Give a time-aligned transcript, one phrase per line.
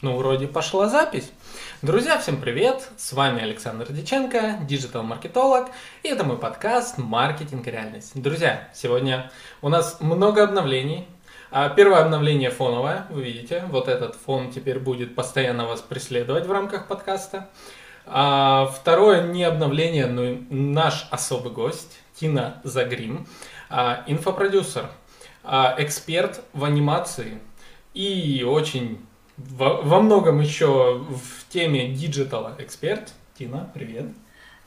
[0.00, 1.32] Ну, вроде пошла запись.
[1.82, 2.88] Друзья, всем привет!
[2.96, 5.70] С вами Александр Диченко, диджитал-маркетолог,
[6.04, 8.12] и это мой подкаст «Маркетинг реальность».
[8.14, 11.08] Друзья, сегодня у нас много обновлений.
[11.50, 16.52] А, первое обновление фоновое, вы видите, вот этот фон теперь будет постоянно вас преследовать в
[16.52, 17.48] рамках подкаста.
[18.06, 23.26] А второе не обновление, но наш особый гость Тина Загрим,
[23.68, 24.88] а, инфопродюсер,
[25.42, 27.40] эксперт в анимации
[27.94, 29.07] и очень
[29.38, 33.12] во, во многом еще в теме диджитала эксперт.
[33.38, 34.06] Тина, привет.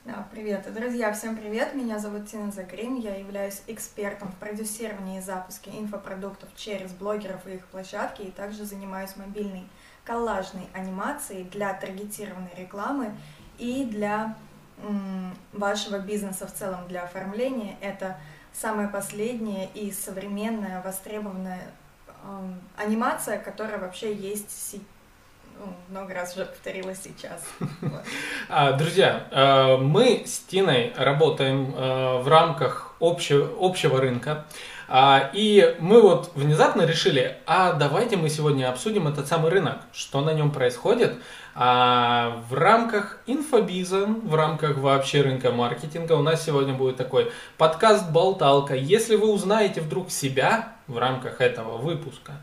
[0.06, 0.74] Да, привет.
[0.74, 1.76] Друзья, всем привет.
[1.76, 3.00] Меня зовут Тина Загрим.
[3.00, 8.66] Я являюсь экспертом в продюсировании и запуске инфопродуктов через блогеров и их площадки, и также
[8.66, 9.66] занимаюсь мобильной
[10.06, 13.12] коллажной анимацией для таргетированной рекламы
[13.60, 14.36] и для
[14.82, 17.78] м, вашего бизнеса в целом, для оформления.
[17.82, 18.18] Это
[18.54, 21.62] самое последнее и современное, востребованное
[22.78, 24.78] анимация, которая вообще есть
[25.60, 27.44] ну, много раз уже повторила сейчас.
[28.50, 34.46] А, друзья, э, мы с Тиной работаем э, в рамках общего, рынка.
[34.90, 40.20] А, и мы вот внезапно решили, а давайте мы сегодня обсудим этот самый рынок, что
[40.20, 41.14] на нем происходит,
[41.56, 48.10] а в рамках инфобиза, в рамках вообще рынка маркетинга у нас сегодня будет такой подкаст
[48.12, 48.76] «Болталка».
[48.76, 52.34] Если вы узнаете вдруг себя в рамках этого выпуска,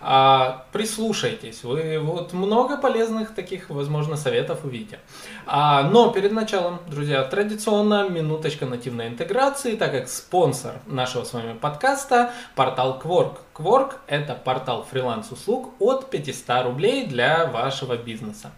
[0.00, 5.00] а, прислушайтесь, вы вот много полезных таких, возможно, советов увидите.
[5.46, 11.54] А, но перед началом, друзья, традиционно минуточка нативной интеграции, так как спонсор нашего с вами
[11.58, 13.38] подкаста портал Quark.
[13.54, 18.52] Quark– это портал фриланс-услуг от 500 рублей для вашего бизнеса.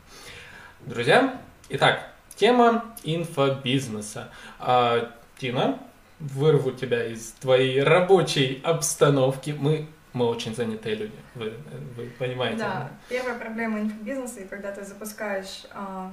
[0.80, 4.28] Друзья, итак, тема инфобизнеса.
[4.58, 5.78] А, Тина,
[6.20, 9.54] вырву тебя из твоей рабочей обстановки.
[9.58, 11.54] Мы мы очень занятые люди, вы,
[11.96, 12.58] вы понимаете.
[12.58, 16.12] Да, первая проблема инфобизнеса, когда ты запускаешь, а,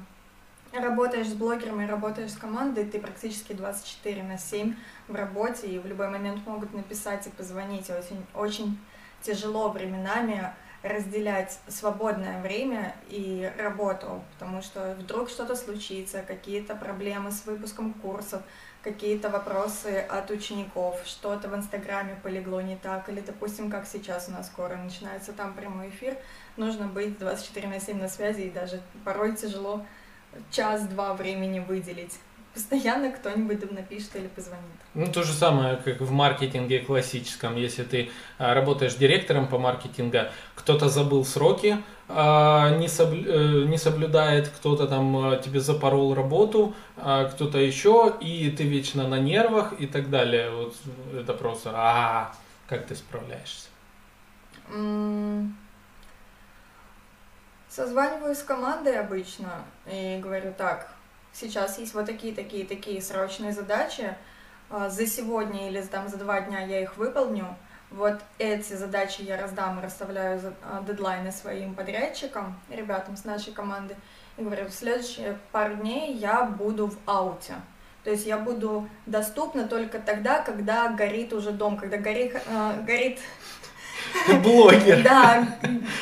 [0.73, 4.75] работаешь с блогерами, работаешь с командой, ты практически 24 на 7
[5.07, 7.89] в работе, и в любой момент могут написать и позвонить.
[7.89, 8.77] Очень, очень
[9.21, 17.45] тяжело временами разделять свободное время и работу, потому что вдруг что-то случится, какие-то проблемы с
[17.45, 18.43] выпуском курсов,
[18.85, 24.31] какие-то вопросы от учеников, что-то в Инстаграме полегло не так, или, допустим, как сейчас у
[24.31, 26.15] нас скоро начинается там прямой эфир,
[26.55, 29.83] нужно быть 24 на 7 на связи, и даже порой тяжело
[30.51, 32.13] час-два времени выделить
[32.53, 34.63] постоянно кто-нибудь напишет или позвонит.
[34.93, 37.57] Ну, то же самое, как в маркетинге классическом.
[37.57, 40.19] Если ты а, работаешь директором по маркетингу,
[40.55, 47.57] кто-то забыл сроки, не, соблю, э, не соблюдает, кто-то там а, тебе запорол работу, кто-то
[47.57, 50.51] еще, и ты вечно на нервах и так далее.
[50.51, 50.75] Вот
[51.17, 52.35] это просто, а
[52.67, 53.69] как ты справляешься?
[57.69, 60.89] Созваниваюсь с командой обычно и говорю так,
[61.33, 64.15] сейчас есть вот такие, такие, такие срочные задачи,
[64.69, 67.55] а, за сегодня или там за два дня я их выполню,
[67.91, 73.95] вот эти задачи я раздам и расставляю а, дедлайны своим подрядчикам, ребятам с нашей команды,
[74.37, 77.53] и говорю, в следующие пару дней я буду в ауте.
[78.03, 83.19] То есть я буду доступна только тогда, когда горит уже дом, когда горит, э, горит
[84.43, 85.03] Блогер.
[85.03, 85.47] Да,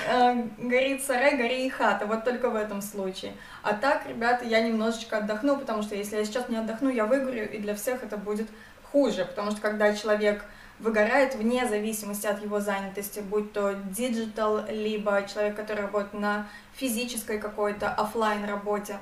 [0.07, 3.33] э, горит сарай, гори и хата, вот только в этом случае.
[3.61, 7.49] А так, ребята, я немножечко отдохну, потому что если я сейчас не отдохну, я выгорю,
[7.49, 8.47] и для всех это будет
[8.91, 10.43] хуже, потому что когда человек
[10.79, 17.39] выгорает вне зависимости от его занятости, будь то digital, либо человек, который работает на физической
[17.39, 18.97] какой-то офлайн работе,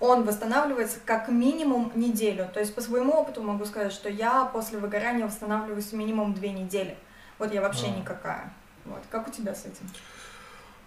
[0.00, 2.48] он восстанавливается как минимум неделю.
[2.52, 6.96] То есть по своему опыту могу сказать, что я после выгорания восстанавливаюсь минимум две недели.
[7.38, 7.98] Вот я вообще а.
[7.98, 8.52] никакая.
[8.84, 9.02] Вот.
[9.10, 9.88] Как у тебя с этим?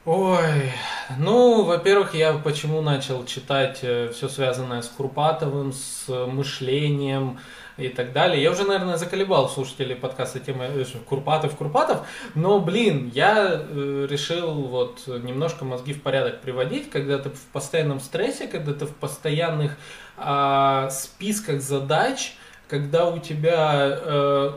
[0.05, 0.71] Ой,
[1.17, 7.39] ну, во-первых, я почему начал читать э, все связанное с Курпатовым, с мышлением
[7.79, 8.41] и так далее.
[8.41, 14.53] Я уже, наверное, заколебал слушателей подкаста темы э, Курпатов, Курпатов, но, блин, я э, решил
[14.53, 19.77] вот немножко мозги в порядок приводить, когда ты в постоянном стрессе, когда ты в постоянных
[20.17, 22.35] э, списках задач,
[22.67, 24.51] когда у тебя э,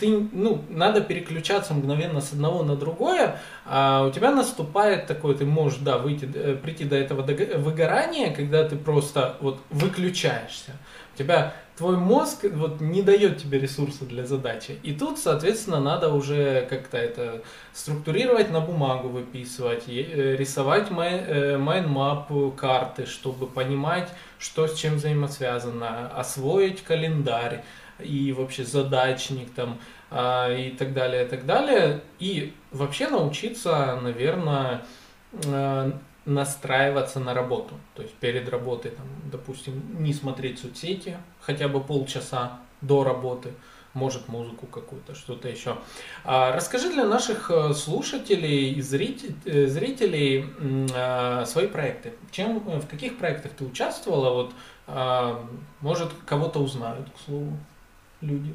[0.00, 5.44] ты, ну, надо переключаться мгновенно с одного на другое, а у тебя наступает такое, ты
[5.44, 10.72] можешь, да, выйти, э, прийти до этого выгорания, когда ты просто вот выключаешься.
[11.14, 14.78] У тебя твой мозг вот не дает тебе ресурсы для задачи.
[14.82, 17.42] И тут, соответственно, надо уже как-то это
[17.72, 24.08] структурировать на бумагу, выписывать, э, рисовать mind map э, карты, чтобы понимать,
[24.38, 27.62] что с чем взаимосвязано, освоить календарь
[27.98, 29.78] и вообще задачник там
[30.10, 32.00] а, и так далее, и так далее.
[32.18, 34.82] И вообще научиться, наверное,
[35.44, 35.92] э,
[36.26, 37.74] настраиваться на работу.
[37.94, 43.52] То есть перед работой, там, допустим, не смотреть соцсети хотя бы полчаса до работы,
[43.94, 45.78] может музыку какую-то, что-то еще.
[46.24, 50.44] А расскажи для наших э, слушателей и зрителей, зрителей
[51.46, 52.12] свои проекты.
[52.30, 54.34] Чем, в каких проектах ты участвовала?
[54.34, 54.52] Вот,
[54.86, 55.44] а,
[55.80, 57.56] может, кого-то узнают, к слову,
[58.20, 58.54] люди.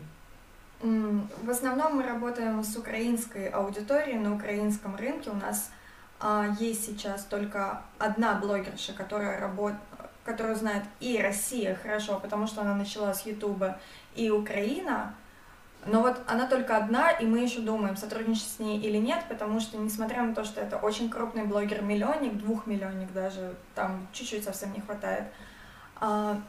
[0.82, 5.30] В основном мы работаем с украинской аудиторией на украинском рынке.
[5.30, 5.72] У нас
[6.60, 9.82] есть сейчас только одна блогерша, которая работает
[10.24, 13.80] которую знает и Россия хорошо, потому что она начала с Ютуба,
[14.16, 15.16] и Украина,
[15.86, 19.60] но вот она только одна, и мы еще думаем, сотрудничать с ней или нет, потому
[19.60, 24.82] что, несмотря на то, что это очень крупный блогер-миллионник, двухмиллионник даже, там чуть-чуть совсем не
[24.82, 25.24] хватает,
[25.96, 26.40] а,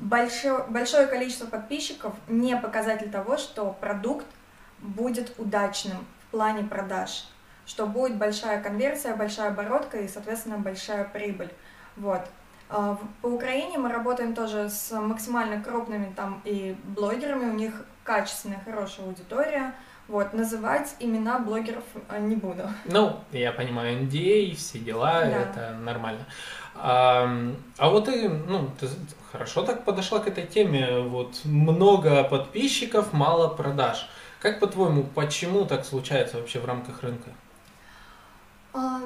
[0.00, 4.26] большое, большое количество подписчиков не показатель того, что продукт
[4.80, 7.28] будет удачным в плане продаж,
[7.66, 11.50] что будет большая конверсия, большая оборотка и, соответственно, большая прибыль.
[11.96, 12.22] Вот.
[12.68, 18.60] А, по Украине мы работаем тоже с максимально крупными там и блогерами, у них качественная,
[18.64, 19.74] хорошая аудитория.
[20.08, 22.68] Вот, называть имена блогеров а, не буду.
[22.86, 25.26] Ну, я понимаю, NDA, все дела, да.
[25.28, 26.26] это нормально.
[26.74, 27.30] А,
[27.78, 28.88] а вот ты, ну, ты
[29.30, 31.00] хорошо так подошла к этой теме.
[31.00, 34.08] Вот много подписчиков, мало продаж.
[34.40, 37.30] Как по-твоему, почему так случается вообще в рамках рынка?
[38.72, 39.02] А,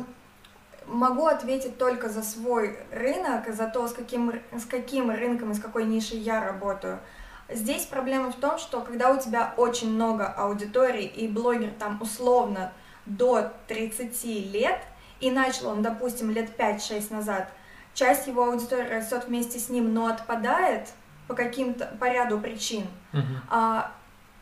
[0.87, 5.61] могу ответить только за свой рынок, за то, с каким, с каким рынком и с
[5.61, 7.01] какой нишей я работаю.
[7.49, 12.73] Здесь проблема в том, что когда у тебя очень много аудитории и блогер там условно
[13.07, 14.81] до 30 лет,
[15.21, 17.53] и начал он, допустим, лет 5-6 назад,
[17.95, 20.89] часть его аудитории растет вместе с ним, но отпадает
[21.29, 22.87] по каким-то, по ряду причин.
[23.13, 23.23] Uh-huh.
[23.51, 23.93] А,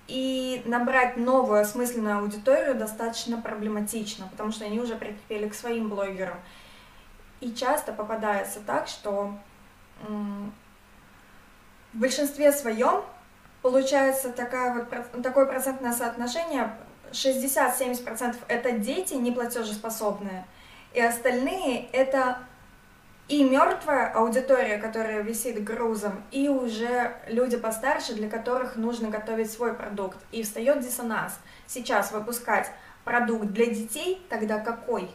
[0.06, 6.38] и набрать новую осмысленную аудиторию достаточно проблематично, потому что они уже прикипели к своим блогерам.
[7.40, 9.34] И часто попадается так, что
[11.92, 13.02] в большинстве своем
[13.62, 16.76] получается такая вот, такое процентное соотношение
[17.12, 20.44] 60-70% это дети неплатежеспособные,
[20.92, 22.38] и остальные это
[23.26, 29.72] и мертвая аудитория, которая висит грузом, и уже люди постарше, для которых нужно готовить свой
[29.72, 30.18] продукт.
[30.30, 31.32] И встает диссонанс.
[31.66, 32.70] Сейчас выпускать
[33.04, 35.10] продукт для детей, тогда какой?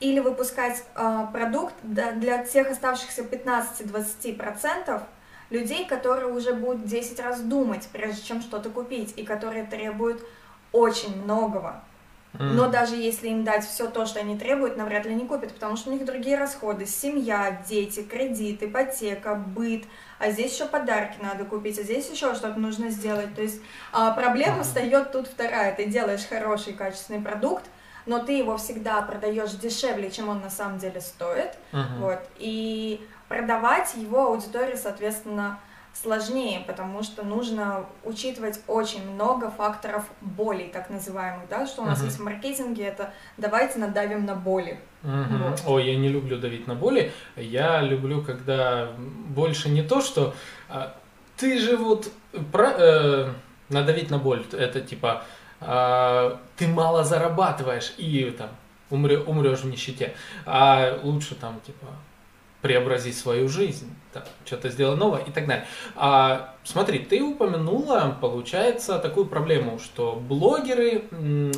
[0.00, 5.02] Или выпускать э, продукт для тех оставшихся 15-20%
[5.50, 10.22] людей, которые уже будут 10 раз думать, прежде чем что-то купить, и которые требуют
[10.72, 11.82] очень многого.
[12.34, 15.76] Но даже если им дать все то, что они требуют, навряд ли они купят, потому
[15.76, 16.86] что у них другие расходы.
[16.86, 19.84] Семья, дети, кредит, ипотека, быт.
[20.18, 23.34] А здесь еще подарки надо купить, а здесь еще что-то нужно сделать.
[23.34, 23.60] То есть
[23.92, 25.74] а, проблема встает тут вторая.
[25.74, 27.64] Ты делаешь хороший качественный продукт,
[28.06, 31.52] но ты его всегда продаешь дешевле, чем он на самом деле стоит.
[31.72, 31.98] Uh-huh.
[32.00, 32.20] Вот.
[32.38, 35.60] И продавать его аудитории, соответственно,
[36.02, 42.00] сложнее, потому что нужно учитывать очень много факторов боли, так называемых, да, что у нас
[42.00, 42.06] uh-huh.
[42.06, 44.78] есть в маркетинге, это давайте надавим на боли.
[45.02, 45.50] Uh-huh.
[45.50, 45.62] Вот.
[45.66, 50.34] Ой, я не люблю давить на боли, я люблю, когда больше не то, что
[50.68, 50.94] а,
[51.36, 52.10] ты же вот
[52.52, 53.32] про, э,
[53.68, 55.24] надавить на боль, это типа
[55.60, 58.50] а, ты мало зарабатываешь и там
[58.90, 60.14] умре, умрешь в нищете,
[60.46, 61.86] а лучше там типа
[62.62, 65.64] преобразить свою жизнь, там, что-то сделать новое и так далее.
[65.94, 71.04] А, смотри, ты упомянула, получается, такую проблему, что блогеры,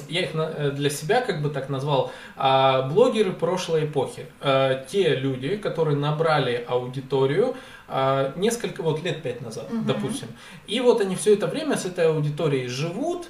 [0.08, 5.14] я их э, для себя как бы так назвал, а, блогеры прошлой эпохи, а, те
[5.14, 7.56] люди, которые набрали аудиторию
[7.88, 9.84] а, несколько, вот лет пять назад, угу.
[9.86, 10.28] допустим,
[10.66, 13.28] и вот они все это время с этой аудиторией живут,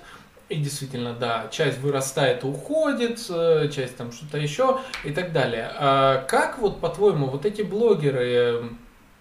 [0.50, 5.70] и действительно, да, часть вырастает, уходит, э, часть там что-то еще и так далее.
[5.78, 8.70] А как вот, по-твоему, вот эти блогеры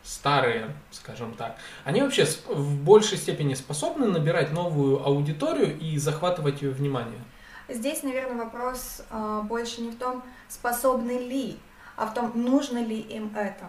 [0.04, 6.72] старые, скажем так, они вообще в большей степени способны набирать новую аудиторию и захватывать ее
[6.72, 7.22] внимание?
[7.68, 11.60] Здесь, наверное, вопрос э, больше не в том, способны ли,
[11.96, 13.66] а в том, нужно ли им это.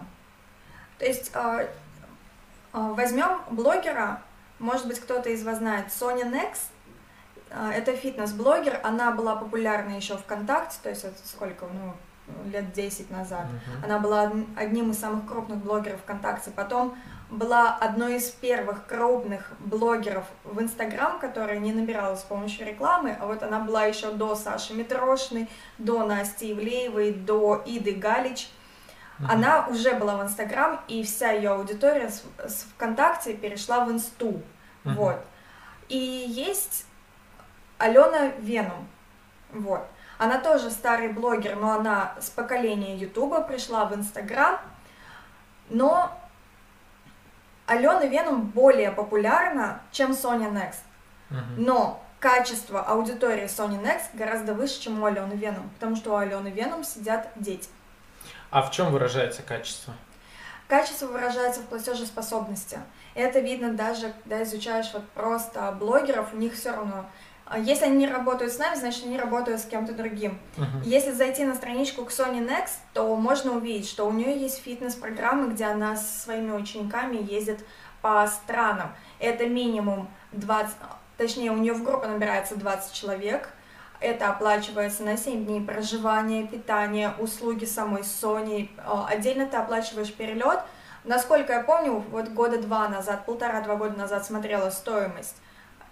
[0.97, 1.67] То есть э,
[2.73, 4.23] возьмем блогера,
[4.57, 6.70] может быть, кто-то из вас знает, Sonya Next,
[7.53, 11.93] это фитнес-блогер, она была популярна еще ВКонтакте, то есть это сколько, ну,
[12.45, 13.45] лет 10 назад.
[13.45, 13.85] Uh-huh.
[13.85, 16.51] Она была одним из самых крупных блогеров ВКонтакте.
[16.51, 16.95] Потом
[17.29, 23.25] была одной из первых крупных блогеров в Инстаграм, которая не набиралась с помощью рекламы, а
[23.25, 28.49] вот она была еще до Саши Митрошной, до Насти Ивлеевой, до Иды Галич.
[29.19, 29.25] Uh-huh.
[29.29, 34.41] Она уже была в Инстаграм, и вся ее аудитория с, с ВКонтакте перешла в Инсту.
[34.83, 34.95] Uh-huh.
[34.95, 35.25] Вот.
[35.89, 36.85] И есть
[37.81, 38.87] Алена Веном.
[39.51, 39.85] Вот.
[40.17, 44.59] Она тоже старый блогер, но она с поколения Ютуба пришла в Инстаграм.
[45.69, 46.15] Но
[47.65, 50.81] Алена Веном более популярна, чем Соня Next.
[51.57, 56.49] Но качество аудитории Sony Next гораздо выше, чем у Алены Веном, потому что у Алены
[56.49, 57.69] Веном сидят дети.
[58.51, 59.93] А в чем выражается качество?
[60.67, 62.79] Качество выражается в платежеспособности.
[63.15, 67.05] Это видно даже, когда изучаешь вот просто блогеров, у них все равно
[67.59, 70.39] если они не работают с нами, значит, они работают с кем-то другим.
[70.57, 70.83] Uh-huh.
[70.83, 75.53] Если зайти на страничку к Sony Next, то можно увидеть, что у нее есть фитнес-программы,
[75.53, 77.59] где она со своими учениками ездит
[78.01, 78.95] по странам.
[79.19, 80.75] Это минимум 20,
[81.17, 83.49] точнее, у нее в группе набирается 20 человек.
[83.99, 88.69] Это оплачивается на 7 дней проживания, питания, услуги самой Sony.
[88.83, 90.59] А, отдельно ты оплачиваешь перелет.
[91.03, 95.35] Насколько я помню, вот года два назад, полтора-два года назад смотрела стоимость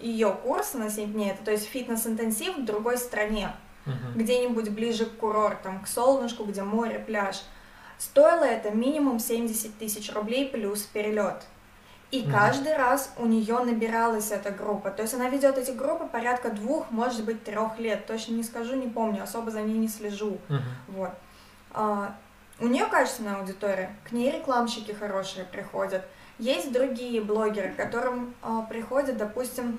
[0.00, 3.52] ее курса на 7 дней, это то есть фитнес-интенсив в другой стране,
[3.86, 4.16] uh-huh.
[4.16, 7.42] где-нибудь ближе к курортам, к солнышку, где море, пляж.
[7.98, 11.44] Стоило это минимум 70 тысяч рублей плюс перелет.
[12.10, 12.32] И uh-huh.
[12.32, 14.90] каждый раз у нее набиралась эта группа.
[14.90, 18.06] То есть она ведет эти группы порядка двух, может быть, трех лет.
[18.06, 20.38] Точно не скажу, не помню, особо за ней не слежу.
[20.48, 20.60] Uh-huh.
[20.88, 21.10] Вот.
[21.72, 22.16] А,
[22.58, 26.04] у нее качественная аудитория, к ней рекламщики хорошие приходят.
[26.40, 29.78] Есть другие блогеры, к которым а, приходят, допустим,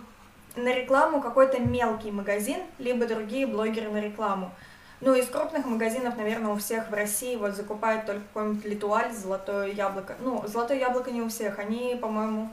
[0.56, 4.54] на рекламу какой-то мелкий магазин, либо другие блогеры на рекламу.
[5.00, 9.70] Ну, из крупных магазинов, наверное, у всех в России вот закупают только какой-нибудь литуаль, золотое
[9.70, 10.16] яблоко.
[10.20, 12.52] Ну, золотое яблоко не у всех, они, по-моему,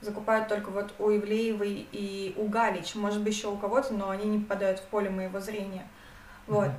[0.00, 4.24] закупают только вот у Ивлеевой и у Галич, может быть, еще у кого-то, но они
[4.24, 5.86] не попадают в поле моего зрения.
[6.46, 6.70] Вот.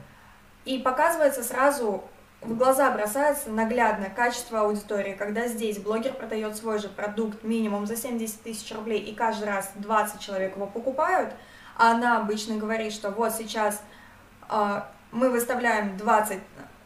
[0.65, 2.03] И показывается сразу
[2.45, 7.95] в глаза бросается наглядно качество аудитории, когда здесь блогер продает свой же продукт минимум за
[7.95, 11.33] 70 тысяч рублей, и каждый раз 20 человек его покупают,
[11.77, 13.81] а она обычно говорит, что вот сейчас
[14.49, 14.81] э,
[15.11, 16.39] мы выставляем 20,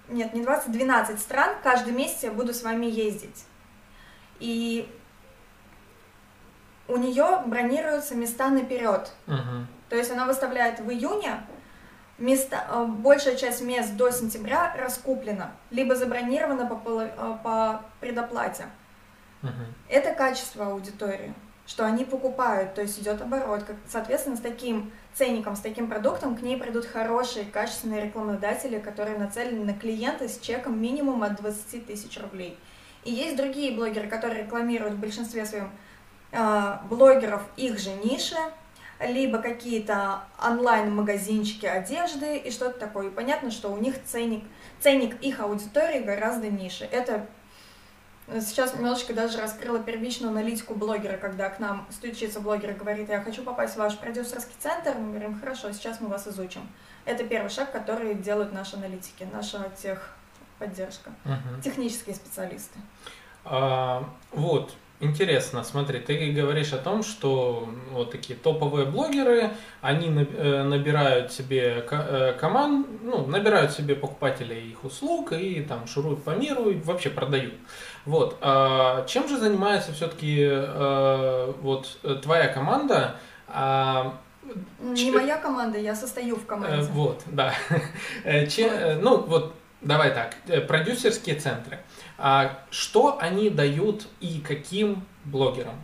[0.10, 3.46] нет, не 20, 12 стран, каждый месяц я буду с вами ездить.
[4.40, 4.94] И
[6.88, 9.12] у нее бронируются места наперед.
[9.26, 9.66] Uh-huh.
[9.90, 11.42] То есть она выставляет в июне,
[12.18, 18.66] места, э, большая часть мест до сентября раскуплена, либо забронирована по, э, по предоплате.
[19.44, 19.50] Uh-huh.
[19.90, 21.34] Это качество аудитории,
[21.68, 23.66] что они покупают, то есть идет оборот.
[23.88, 29.66] Соответственно, с таким ценником, с таким продуктом к ней придут хорошие, качественные рекламодатели, которые нацелены
[29.66, 32.58] на клиента с чеком минимум от 20 тысяч рублей.
[33.04, 35.72] И есть другие блогеры, которые рекламируют в большинстве своем
[36.32, 38.36] э, блогеров их же ниши,
[39.00, 43.08] либо какие-то онлайн-магазинчики одежды и что-то такое.
[43.08, 44.44] И понятно, что у них ценник,
[44.80, 46.86] ценник их аудитории гораздо ниже.
[46.86, 47.28] Это
[48.28, 53.10] э, сейчас немножечко даже раскрыла первичную аналитику блогера, когда к нам стучится блогер и говорит,
[53.10, 56.68] я хочу попасть в ваш продюсерский центр, мы говорим, хорошо, сейчас мы вас изучим.
[57.06, 61.62] Это первый шаг, который делают наши аналитики, наша техподдержка, угу.
[61.64, 62.80] технические специалисты.
[63.46, 70.64] А, вот, Интересно, смотри, ты говоришь о том, что вот такие топовые блогеры, они э,
[70.64, 76.72] набирают себе э, команд, ну, набирают себе покупателей их услуг и там шуруют по миру
[76.72, 77.54] и вообще продают.
[78.06, 78.38] Вот.
[78.42, 83.20] А чем же занимается все-таки э, вот твоя команда?
[83.48, 84.18] А,
[84.82, 86.88] Не моя команда, я состою в команде.
[86.92, 87.54] Вот, да.
[89.00, 90.38] Ну, вот, давай так,
[90.68, 91.78] продюсерские центры.
[92.18, 95.76] А что они дают и каким блогерам?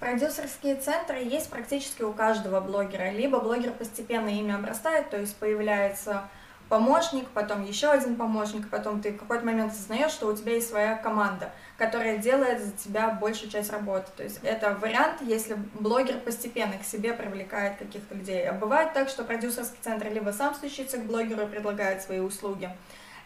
[0.00, 3.10] Продюсерские центры есть практически у каждого блогера.
[3.10, 6.28] Либо блогер постепенно ими обрастает, то есть появляется
[6.68, 10.68] помощник, потом еще один помощник, потом ты в какой-то момент осознаешь, что у тебя есть
[10.68, 14.06] своя команда, которая делает за тебя большую часть работы.
[14.16, 18.48] То есть это вариант, если блогер постепенно к себе привлекает каких-то людей.
[18.48, 22.70] А бывает так, что продюсерский центр либо сам стучится к блогеру и предлагает свои услуги,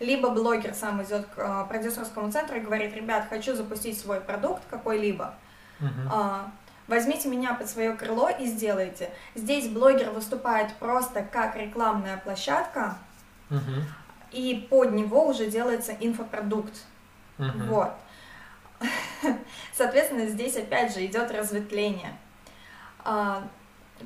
[0.00, 4.62] либо блогер сам идет к а, продюсерскому центру и говорит, ребят, хочу запустить свой продукт
[4.71, 5.35] какой-либо,
[5.81, 6.45] uh-huh.
[6.87, 9.11] возьмите меня под свое крыло и сделайте.
[9.35, 12.99] Здесь блогер выступает просто как рекламная площадка,
[13.50, 13.83] uh-huh.
[14.33, 16.75] и под него уже делается инфопродукт.
[17.38, 17.67] Uh-huh.
[17.67, 17.90] Вот.
[19.73, 22.17] Соответственно, здесь опять же идет разветвление.
[23.05, 23.49] А,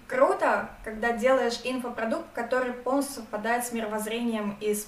[0.07, 4.87] круто, когда делаешь инфопродукт, который полностью совпадает с мировоззрением и с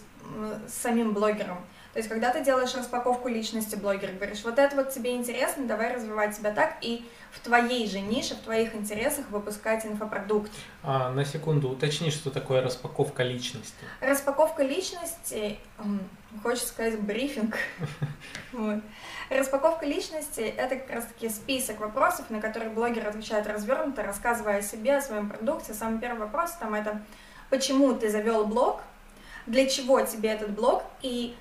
[0.67, 1.59] с самим блогером.
[1.95, 5.95] То есть, когда ты делаешь распаковку личности блогера, говоришь, вот это вот тебе интересно, давай
[5.95, 10.51] развивать себя так, и в твоей же нише, в твоих интересах выпускать инфопродукт.
[10.83, 13.85] А, на секунду, уточни, что такое распаковка личности.
[14.01, 15.59] Распаковка личности,
[16.43, 17.57] хочется сказать, брифинг.
[19.31, 24.97] Распаковка личности– это как раз-таки список вопросов, на которые блогер отвечает развернуто, рассказывая о себе,
[24.97, 25.75] о своем продукте.
[25.75, 27.01] Самый первый вопрос там это
[27.51, 28.83] почему ты завел блог,
[29.47, 31.35] для чего тебе этот блог и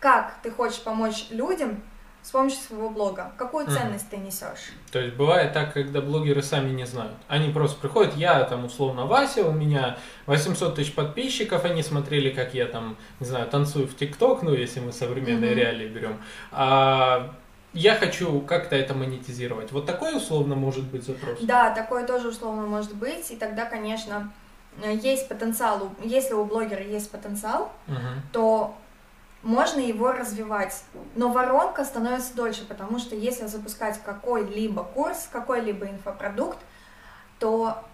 [0.00, 1.82] как ты хочешь помочь людям
[2.22, 3.32] с помощью своего блога.
[3.38, 4.10] Какую ценность mm.
[4.10, 4.72] ты несешь?
[4.90, 7.14] То есть бывает так, когда блогеры сами не знают.
[7.26, 12.54] Они просто приходят, я там условно Вася, у меня 800 тысяч подписчиков, они смотрели, как
[12.54, 15.54] я там, не знаю, танцую в ТикТок, ну если мы современные mm-hmm.
[15.54, 16.20] реалии берем.
[16.50, 17.34] А,
[17.72, 19.72] я хочу как-то это монетизировать.
[19.72, 21.38] Вот такой условно может быть запрос?
[21.40, 23.30] Да, такое тоже условно может быть.
[23.30, 24.32] И тогда, конечно,
[24.86, 27.96] есть потенциал, если у блогера есть потенциал, угу.
[28.32, 28.76] то
[29.42, 30.82] можно его развивать.
[31.14, 36.58] Но воронка становится дольше, потому что если запускать какой-либо курс, какой-либо инфопродукт,
[37.38, 37.84] то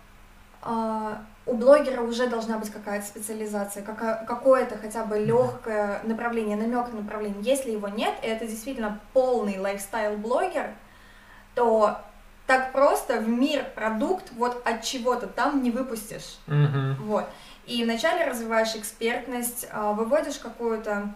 [0.62, 1.14] э,
[1.46, 7.42] у блогера уже должна быть какая-то специализация, какое-то хотя бы легкое направление, намек на направление.
[7.42, 10.74] Если его нет, и это действительно полный лайфстайл-блогер,
[11.54, 11.98] то
[12.46, 16.38] так просто в мир продукт вот от чего-то там не выпустишь.
[16.46, 16.94] Mm-hmm.
[17.00, 17.26] Вот.
[17.66, 21.14] И вначале развиваешь экспертность, а, выводишь какую-то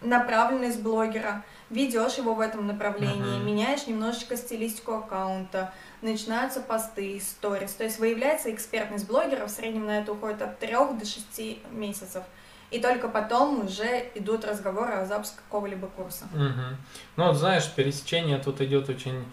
[0.00, 3.44] направленность блогера, ведешь его в этом направлении, uh-huh.
[3.44, 7.72] меняешь немножечко стилистику аккаунта, начинаются посты, сторис.
[7.72, 12.22] То есть выявляется экспертность блогера, в среднем на это уходит от 3 до 6 месяцев.
[12.70, 16.26] И только потом уже идут разговоры о запуске какого-либо курса.
[16.34, 16.76] Угу.
[17.16, 19.24] Ну вот знаешь, пересечение тут идет очень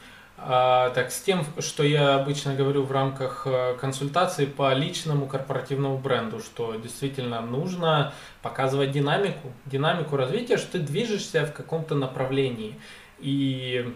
[0.45, 6.39] так, с тем, что я обычно говорю в рамках э, консультации по личному корпоративному бренду,
[6.39, 12.75] что действительно нужно показывать динамику, динамику развития, что ты движешься в каком-то направлении.
[13.19, 13.93] И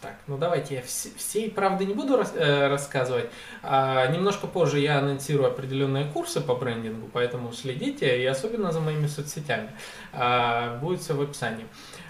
[0.00, 3.30] так, ну давайте я все, всей правды не буду рас, э, рассказывать.
[3.62, 9.08] А, немножко позже я анонсирую определенные курсы по брендингу, поэтому следите, и особенно за моими
[9.08, 9.70] соцсетями.
[10.12, 11.66] А, будет все в описании.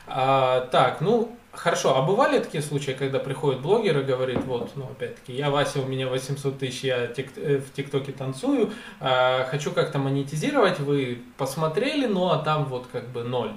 [0.06, 4.84] А, так, ну Хорошо, а бывали такие случаи, когда приходит блогер и говорит, вот, ну,
[4.84, 9.72] опять-таки, я Вася, у меня 800 тысяч, я тик, э, в ТикТоке танцую, э, хочу
[9.72, 13.52] как-то монетизировать, вы посмотрели, ну, а там вот как бы ноль.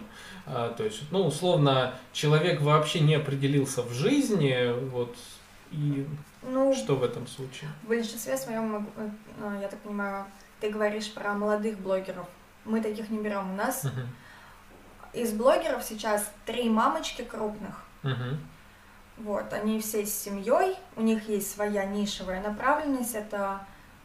[0.48, 5.16] Э, то есть, ну, условно, человек вообще не определился в жизни, вот,
[5.72, 6.08] и
[6.42, 7.70] ну, что в этом случае?
[7.84, 10.26] В большинстве своем, э, я так понимаю,
[10.60, 12.26] ты говоришь про молодых блогеров.
[12.66, 13.52] Мы таких не берем.
[13.52, 15.22] У нас uh-huh.
[15.22, 18.38] из блогеров сейчас три мамочки крупных Угу.
[19.18, 23.62] Вот, они все с семьей, у них есть своя нишевая направленность, это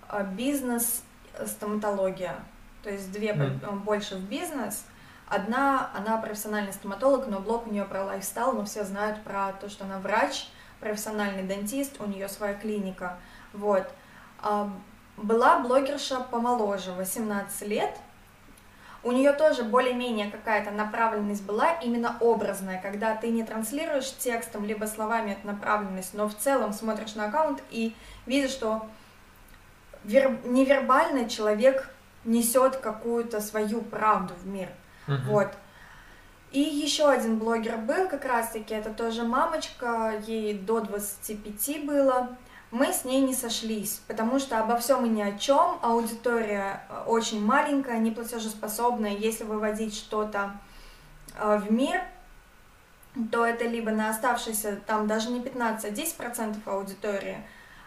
[0.09, 1.03] а, бизнес,
[1.35, 2.37] э, стоматология.
[2.83, 3.81] То есть две mm.
[3.81, 4.85] больше в бизнес.
[5.27, 9.69] Одна, она профессиональный стоматолог, но блог у нее про лайфстайл, но все знают про то,
[9.69, 13.19] что она врач, профессиональный дантист, у нее своя клиника.
[13.53, 13.91] Вот.
[14.41, 14.71] А,
[15.17, 17.97] была блогерша помоложе, 18 лет,
[19.07, 24.87] у нее тоже более-менее какая-то направленность была, именно образная, когда ты не транслируешь текстом либо
[24.87, 27.95] словами эту направленность, но в целом смотришь на аккаунт и
[28.27, 28.85] видишь, что
[30.03, 30.37] вер...
[30.45, 31.89] невербально человек
[32.25, 34.71] несет какую-то свою правду в мир.
[35.07, 35.21] Uh-huh.
[35.27, 35.53] Вот.
[36.51, 42.37] И еще один блогер был, как раз-таки, это тоже мамочка, ей до 25 было
[42.71, 47.05] мы с ней не сошлись, потому что обо всем и ни о чем, аудитория э,
[47.07, 50.53] очень маленькая, не платежеспособная, если выводить что-то
[51.37, 52.03] э, в мир,
[53.31, 57.39] то это либо на оставшиеся, там даже не 15, а 10% аудитории,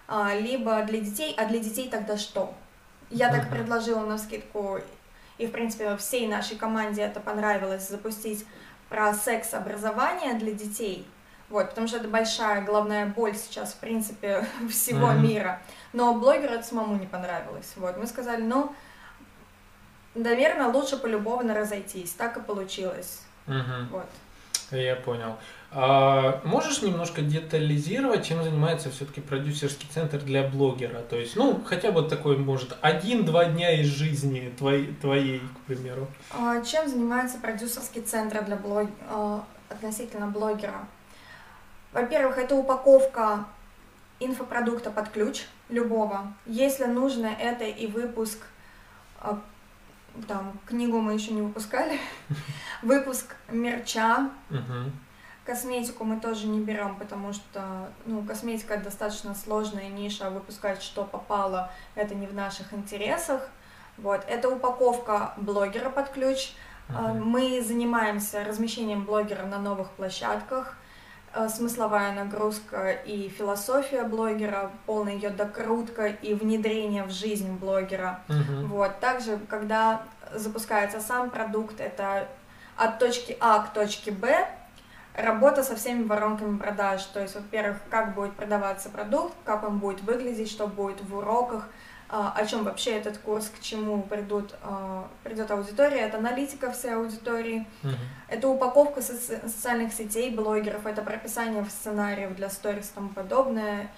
[0.07, 2.53] а, либо для детей, а для детей тогда что?
[3.11, 4.79] Я так предложила на скидку,
[5.37, 8.43] и в принципе всей нашей команде это понравилось, запустить
[8.87, 11.07] про секс-образование для детей–
[11.49, 15.19] вот, потому что это большая головная боль сейчас, в принципе, всего mm-hmm.
[15.19, 15.61] мира.
[15.93, 17.73] Но блогеру это самому не понравилось.
[17.75, 18.73] Вот, мы сказали, ну,
[20.13, 22.11] наверное, лучше полюбовно разойтись.
[22.13, 23.23] Так и получилось.
[23.47, 23.89] Mm-hmm.
[23.91, 24.05] Вот.
[24.71, 25.35] Я понял.
[25.71, 30.99] А, можешь немножко детализировать, чем занимается все-таки продюсерский центр для блогера?
[31.01, 36.07] То есть, ну, хотя бы такой, может, один-два дня из жизни твоей, твоей к примеру.
[36.31, 38.89] А, чем занимается продюсерский центр для блог...
[39.09, 40.87] А, относительно блогера?
[41.91, 43.45] Во-первых, это упаковка
[44.19, 46.33] инфопродукта под ключ любого.
[46.45, 48.39] Если нужно, это и выпуск,
[49.19, 49.39] а,
[50.27, 51.99] там, книгу мы еще не выпускали,
[52.81, 54.29] выпуск мерча,
[55.45, 61.03] Косметику мы тоже не берем, потому что ну, косметика достаточно сложная ниша, а выпускать что
[61.03, 63.49] попало, это не в наших интересах.
[63.97, 64.23] Вот.
[64.27, 66.51] Это упаковка блогера под ключ.
[66.89, 67.13] Uh-huh.
[67.19, 70.77] Мы занимаемся размещением блогера на новых площадках.
[71.31, 78.21] Э, смысловая нагрузка и философия блогера, полная ее докрутка и внедрение в жизнь блогера.
[78.27, 78.65] Uh-huh.
[78.65, 78.99] Вот.
[78.99, 80.01] Также, когда
[80.33, 82.27] запускается сам продукт, это
[82.75, 84.47] от точки А к точке Б,
[85.13, 87.03] работа со всеми воронками продаж.
[87.05, 91.69] То есть, во-первых, как будет продаваться продукт, как он будет выглядеть, что будет в уроках,
[92.09, 97.67] о чем вообще этот курс, к чему придут, а, придет аудитория, это аналитика всей аудитории,
[97.83, 97.95] Мгм.
[98.27, 103.91] это упаковка соци- социальных сетей блогеров, это прописание сценариев для сторис и тому подобное,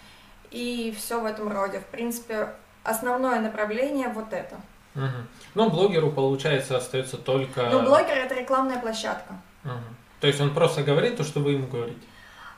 [0.52, 1.80] и все в этом роде.
[1.80, 2.50] В принципе,
[2.84, 4.58] основное направление вот это.
[4.94, 5.28] Мгм.
[5.56, 7.70] Ну, блогеру, получается, остается только...
[7.70, 9.36] Но блогер это рекламная площадка.
[9.64, 9.96] Мгм.
[10.20, 12.02] То есть он просто говорит то, что вы ему говорите.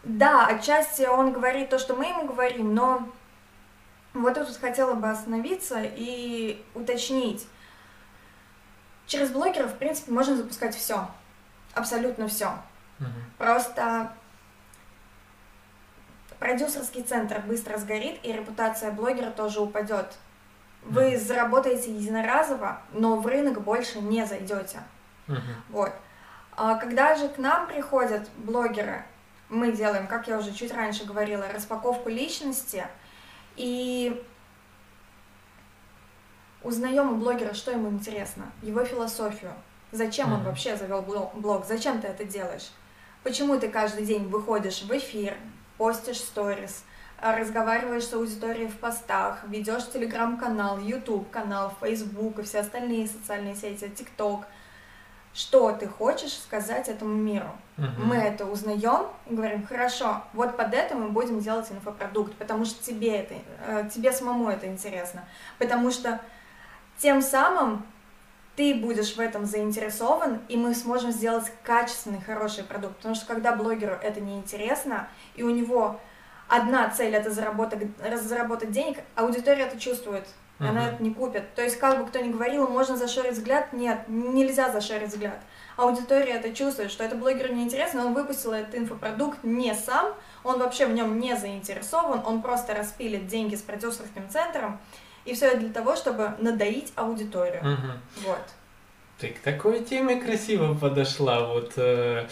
[0.04, 3.08] Да, отчасти он говорит то, что мы ему говорим, но
[4.14, 7.48] вот тут хотела бы остановиться и уточнить.
[9.08, 11.10] Через блогеров, в принципе, можно запускать все.
[11.74, 12.54] Абсолютно все.
[13.00, 13.12] Мгм.
[13.38, 14.14] Просто
[16.40, 20.18] продюсерский центр быстро сгорит, и репутация блогера тоже упадет.
[20.84, 21.20] Вы Мгм.
[21.20, 24.80] заработаете единоразово, но в рынок больше не зайдете.
[25.28, 25.64] Мгм.
[25.70, 25.94] Вот.
[26.56, 29.04] А когда же к нам приходят блогеры,
[29.50, 32.86] мы делаем, как я уже чуть раньше говорила, распаковку личности
[33.56, 34.24] и
[36.64, 39.54] узнаем у блогера, что ему интересно, его философию,
[39.92, 40.46] зачем он Мгм.
[40.46, 42.72] вообще завел бло- блог, зачем ты это делаешь,
[43.24, 45.36] почему ты каждый день выходишь в эфир,
[45.78, 46.84] постишь сторис,
[47.20, 53.56] а, разговариваешь с аудиторией в постах, ведешь телеграм-канал, YouTube канал, Facebook и все остальные социальные
[53.56, 54.46] сети, ТикТок.
[55.34, 57.50] Что ты хочешь сказать этому миру?
[57.78, 58.08] Мгм.
[58.08, 62.84] Мы это узнаем и говорим, хорошо, вот под это мы будем делать инфопродукт, потому что
[62.84, 63.34] тебе это,
[63.66, 65.26] э, тебе самому это интересно,
[65.58, 66.22] потому что
[66.98, 67.84] тем самым
[68.56, 72.98] ты будешь в этом заинтересован, и мы сможем сделать качественный, хороший продукт.
[72.98, 76.00] Потому что когда блогеру это не интересно, и у него
[76.48, 77.88] одна цель это заработать,
[78.22, 80.28] заработать денег, аудитория это чувствует,
[80.60, 81.54] и она это не купит.
[81.56, 85.40] То есть, как бы кто ни говорил, можно зашорить взгляд, нет, нельзя зашорить взгляд.
[85.76, 90.14] Аудитория это чувствует, что это блогеру не интересно, он выпустил этот инфопродукт не сам,
[90.44, 94.80] он вообще в нем не заинтересован, он просто распилит деньги с продюсерским центром,
[95.26, 97.64] и все это для того, чтобы надоить аудиторию.
[97.64, 98.00] Мгм.
[98.28, 98.42] Вот.
[99.24, 101.48] Ты к такой теме красиво подошла.
[101.48, 102.28] Вот, э,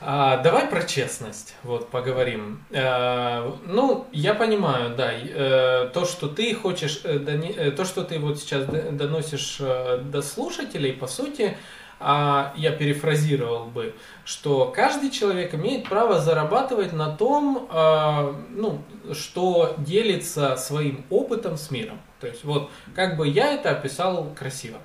[0.00, 2.64] а, давай про честность вот поговорим.
[2.72, 8.02] Э, ну, я понимаю, да, э, то, что ты хочешь, э, доне- э, то, что
[8.02, 11.56] ты вот сейчас доносишь э, до слушателей, по сути,
[12.00, 13.94] а, я перефразировал бы,
[14.24, 21.70] что каждый человек имеет право зарабатывать на том, а, ну, что делится своим опытом с
[21.70, 22.00] миром.
[22.20, 24.78] То есть вот как бы я это описал красиво.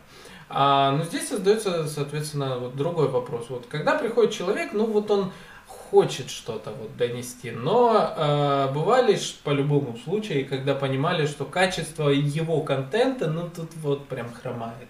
[0.49, 3.49] А, но здесь создается, соответственно, вот другой вопрос.
[3.49, 5.31] Вот когда приходит человек, ну вот он
[5.67, 12.61] хочет что-то вот донести, но э, бывали ж по-любому случаи, когда понимали, что качество его
[12.61, 14.87] контента, ну тут вот прям хромает.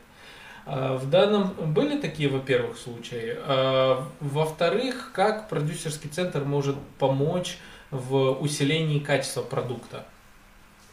[0.66, 3.38] А, В данном были такие, во-первых, случаи.
[3.40, 7.58] А, Во-вторых, как продюсерский центр может помочь
[7.92, 10.06] в усилении качества продукта?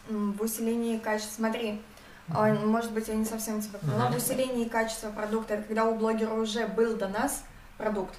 [0.09, 1.81] В усилении качества, смотри,
[2.29, 4.11] может быть, я не совсем тебя поняла.
[4.11, 7.45] В усилении качества продукта, это когда у блогера уже был до нас
[7.79, 8.15] продукт.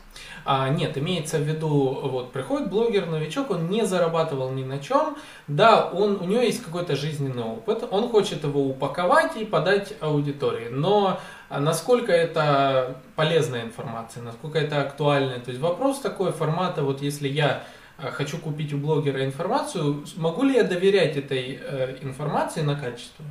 [0.45, 5.17] А, нет, имеется в виду, вот приходит блогер, новичок, он не зарабатывал ни на чем,
[5.47, 10.69] да, он, у него есть какой-то жизненный опыт, он хочет его упаковать и подать аудитории,
[10.69, 17.01] но а, насколько это полезная информация, насколько это актуально, то есть вопрос такой формата, вот
[17.01, 17.63] если я
[17.97, 23.25] а, хочу купить у блогера информацию, могу ли я доверять этой э, информации на качество?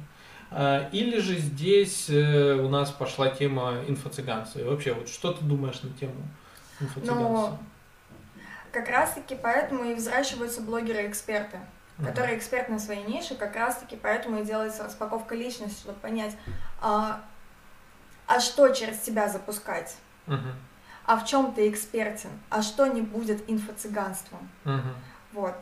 [0.58, 4.60] А, Или же здесь э, у нас пошла тема инфо-цыганства.
[4.60, 6.14] И вообще, вот что ты думаешь на тему
[6.80, 7.58] инфо-цыганства?
[8.72, 11.58] Как раз-таки поэтому и взращиваются блогеры-эксперты,
[11.98, 12.06] Мгм.
[12.08, 16.34] которые эксперты на своей нише, как раз-таки поэтому и делается распаковка личности, чтобы понять,
[16.80, 17.20] а,
[18.26, 19.94] а что через тебя запускать,
[20.26, 20.54] Мгм.
[21.04, 24.48] а в чем ты экспертен, а что не будет инфо-цыганством.
[24.64, 24.94] Мгм.
[25.32, 25.54] Вот.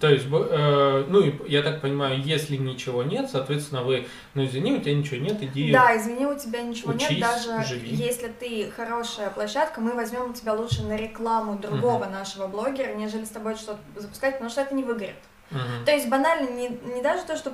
[0.00, 4.80] То есть, э, ну, я так понимаю, если ничего нет, соответственно, вы, ну, извини, у
[4.80, 5.70] тебя ничего нет, иди.
[5.70, 7.90] Да, извини, у тебя ничего учись, нет, даже живи.
[7.94, 13.28] если ты хорошая площадка, мы возьмем тебя лучше на рекламу другого нашего блогера, нежели с
[13.28, 15.16] тобой что-то запускать, потому что это не выгорит.
[15.50, 15.84] Мгм.
[15.84, 17.52] То есть банально не, не даже то, что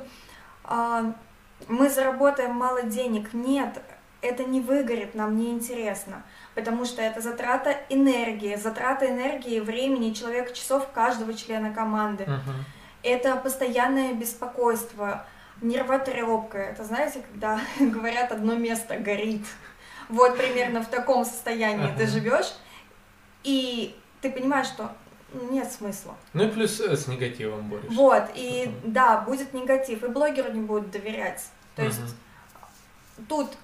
[0.62, 1.14] а,
[1.66, 3.82] мы заработаем мало денег, нет,
[4.22, 6.22] это не выгорит, нам не интересно,
[6.54, 12.24] потому что это затрата энергии, затрата энергии, времени, человека, часов каждого члена команды.
[12.24, 12.64] Мгм.
[13.02, 15.26] Это постоянное беспокойство,
[15.60, 16.58] нервотрепка.
[16.58, 19.44] Это знаете, когда говорят одно место горит.
[20.08, 22.06] Вот примерно в таком состоянии ты Ага.
[22.06, 22.52] живешь,
[23.42, 24.92] и ты понимаешь, что
[25.50, 26.14] нет смысла.
[26.32, 27.90] Ну и плюс э, с негативом борешься.
[27.90, 28.92] Вот, и Мгм.
[28.92, 31.44] да, будет негатив, и блогеру не будут доверять.
[31.74, 33.26] То есть Мгм.
[33.28, 33.56] тут э,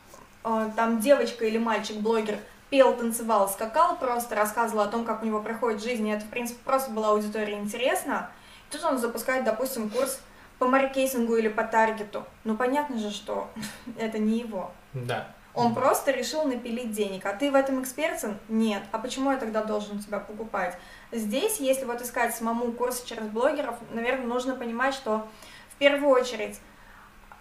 [0.42, 2.38] там девочка или мальчик-блогер
[2.70, 6.28] пел, танцевал, скакал, просто рассказывал о том, как у него проходит жизнь, и это, в
[6.28, 8.31] принципе, просто была аудитория интересно.
[8.70, 10.20] Тут он запускает, допустим, курс
[10.59, 13.50] по маркетингу или по таргету, ну понятно же, что
[13.98, 14.72] это не его.
[14.94, 15.28] Да.
[15.55, 18.38] Он просто решил напилить денег, а ты в этом экспертен?
[18.48, 18.83] Нет.
[18.90, 20.78] А почему я тогда должен тебя покупать?
[21.11, 25.28] Здесь, если вот искать самому курсы через блогеров, наверное, нужно понимать, что
[25.68, 26.59] в первую очередь,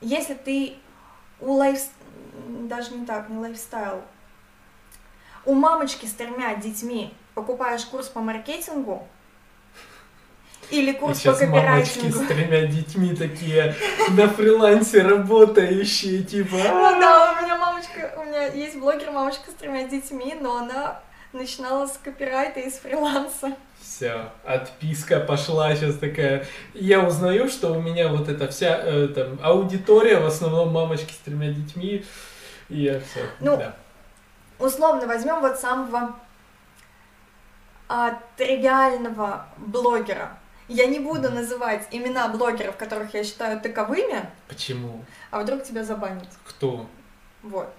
[0.02, 0.76] если ты
[1.40, 1.80] у лайф...
[2.68, 4.02] даже не так, не лайфстайл,
[5.46, 9.08] у мамочки с тремя детьми покупаешь курс по маркетингу,
[10.72, 12.24] или курс Сейчас по мамочки копирайтингу.
[12.24, 13.76] с тремя детьми такие
[14.12, 16.56] на фрилансе работающие, типа...
[16.56, 21.02] Ну да, у меня мамочка, у меня есть блогер мамочка с тремя детьми, но она
[21.34, 23.56] начинала с копирайта и с фриланса.
[23.80, 26.46] Все, отписка пошла сейчас такая.
[26.74, 31.17] Я узнаю, что у меня вот эта вся э, там, аудитория, в основном мамочки с
[31.17, 32.06] тремя детьми.
[32.70, 33.22] И я все.
[33.39, 33.76] Ну, да.
[34.60, 36.15] Условно возьмем вот самого
[37.89, 40.38] а, тривиального блогера.
[40.67, 45.04] Я не буду называть имена блогеров, которых я считаю таковыми, Почему?
[45.30, 46.30] а вдруг тебя забанят.
[46.46, 46.88] Кто?
[47.44, 47.74] Вот.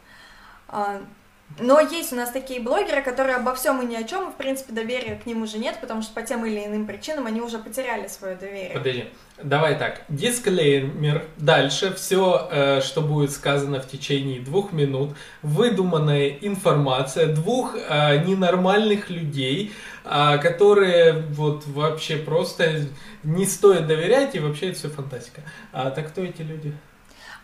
[1.58, 4.36] Но есть у нас такие блогеры, которые обо всем и ни о чем, и в
[4.36, 7.58] принципе доверия к ним уже нет, потому что по тем или иным причинам они уже
[7.58, 8.70] потеряли свое доверие.
[8.74, 9.06] Подожди.
[9.42, 10.02] Давай так.
[10.08, 11.26] Дисклеймер.
[11.36, 15.16] Дальше все, что будет сказано в течение двух минут.
[15.42, 19.72] Выдуманная информация двух э, ненормальных людей,
[20.04, 22.86] э, которые вот вообще просто
[23.24, 25.42] не стоит доверять, и вообще это все фантастика.
[25.72, 26.72] А так кто эти люди?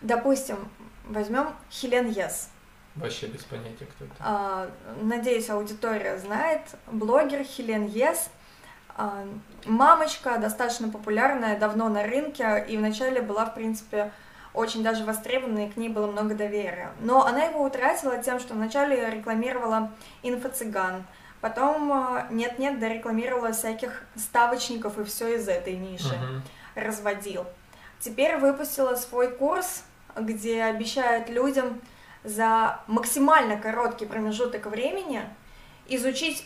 [0.01, 0.57] Допустим,
[1.05, 2.49] возьмем Хелен Ес.
[2.99, 4.13] Вообще без понятия, кто это.
[4.19, 4.69] А,
[5.01, 6.61] Надеюсь, аудитория знает.
[6.87, 8.29] Блогер Хелен Ес.
[8.95, 9.25] А,
[9.65, 14.11] Мамочка достаточно популярная, давно на рынке, и вначале была, в принципе,
[14.53, 16.91] очень даже востребована, и к ней было много доверия.
[16.99, 19.91] Но она его утратила тем, что вначале рекламировала
[20.23, 21.03] инфо-цыган,
[21.39, 26.41] потом а, нет-нет, дорекламировала всяких ставочников и все из этой ниши Мгм.
[26.75, 27.45] разводил.
[27.99, 29.83] Теперь выпустила свой курс,
[30.17, 31.79] где обещает людям
[32.23, 35.23] за максимально короткий промежуток времени
[35.87, 36.45] изучить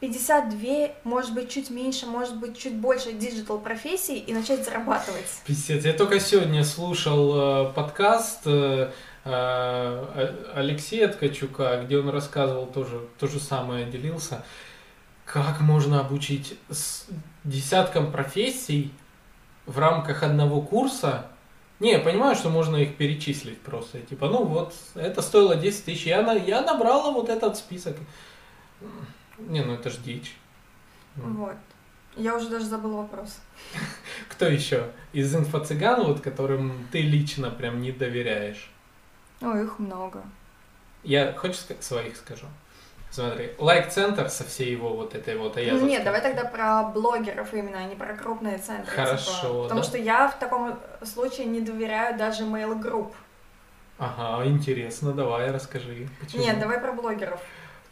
[0.00, 5.24] 52, может быть, чуть меньше, может быть, чуть больше digital профессий и начать зарабатывать.
[5.46, 8.90] Пиздец, я только сегодня слушал э, подкаст э,
[9.24, 14.44] э, Алексея Ткачука, где он рассказывал тоже то же самое, делился,
[15.24, 17.06] как можно обучить с
[17.44, 18.92] десяткам профессий
[19.64, 21.28] в рамках одного курса.
[21.80, 24.00] Не, я понимаю, что можно их перечислить просто.
[24.00, 27.96] Типа, ну вот, это стоило 10 тысяч, я, на- я набрала вот этот список.
[29.38, 30.36] Не, ну это ж дичь.
[31.16, 31.56] Вот.
[32.16, 33.38] Я уже даже забыла вопрос.
[34.28, 38.70] Кто еще из инфо-цыган, вот, которым ты лично прям не доверяешь?
[39.40, 40.22] О, их много.
[41.02, 42.46] Я хочешь своих скажу?
[43.14, 47.54] Смотри, лайк-центр со всей его вот этой вот Ну, аязовской- нет, давай тогда про блогеров
[47.54, 48.90] именно, а не про крупные центры.
[48.90, 49.04] типа.
[49.06, 49.86] Хорошо, Потому да.
[49.86, 53.14] что я в таком случае не доверяю даже mail групп.
[53.98, 56.08] Ага, интересно, давай, расскажи.
[56.20, 56.42] Почему?
[56.42, 57.40] Нет, давай про блогеров.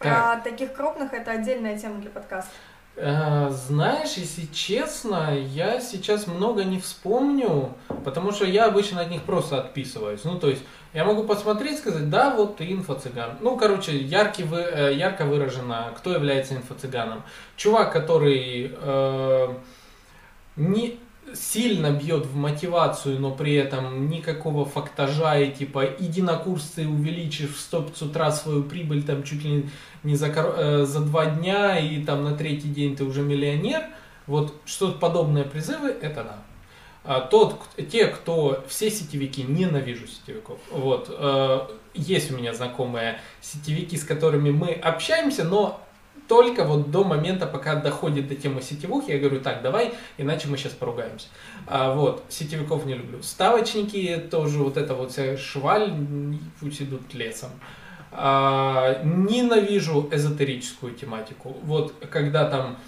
[0.00, 0.42] Про Так.
[0.42, 2.50] таких крупных это отдельная тема для подкаста.
[2.96, 7.74] Э, Знаешь, если честно, я сейчас много не вспомню,
[8.04, 10.24] потому что я обычно от них просто отписываюсь.
[10.24, 13.38] Ну, то есть, я могу посмотреть, сказать, да, вот ты инфо-цыган.
[13.40, 17.22] Ну, короче, яркий, вы- э, ярко выражено, кто является инфо-цыганом.
[17.56, 19.48] Чувак, который э,
[20.56, 20.98] не
[21.34, 26.86] сильно бьет в мотивацию, но при этом никакого фактажа и типа иди на курс, ты
[26.86, 29.66] увеличишь в 100-500 раз свою прибыль там чуть ли
[30.02, 33.82] не за, э, за два дня и там на третий день ты уже миллионер.
[34.26, 36.42] Вот что-то подобные призывы, это да.
[37.04, 37.58] А тот,
[37.90, 40.60] те, кто, все сетевики, ненавижу сетевиков.
[40.70, 41.60] Вот, э,
[41.94, 45.80] есть у меня знакомые сетевики, с которыми мы общаемся, но
[46.28, 50.56] только вот до момента, пока доходит до темы сетевых, я говорю, так, давай, иначе мы
[50.56, 51.28] сейчас поругаемся.
[51.66, 53.22] А, вот, сетевиков не люблю.
[53.22, 55.92] Ставочники тоже, вот это вот вся шваль,
[56.60, 57.50] пусть идут лесом.
[58.10, 61.56] А, ненавижу эзотерическую тематику.
[61.62, 62.78] Вот, когда там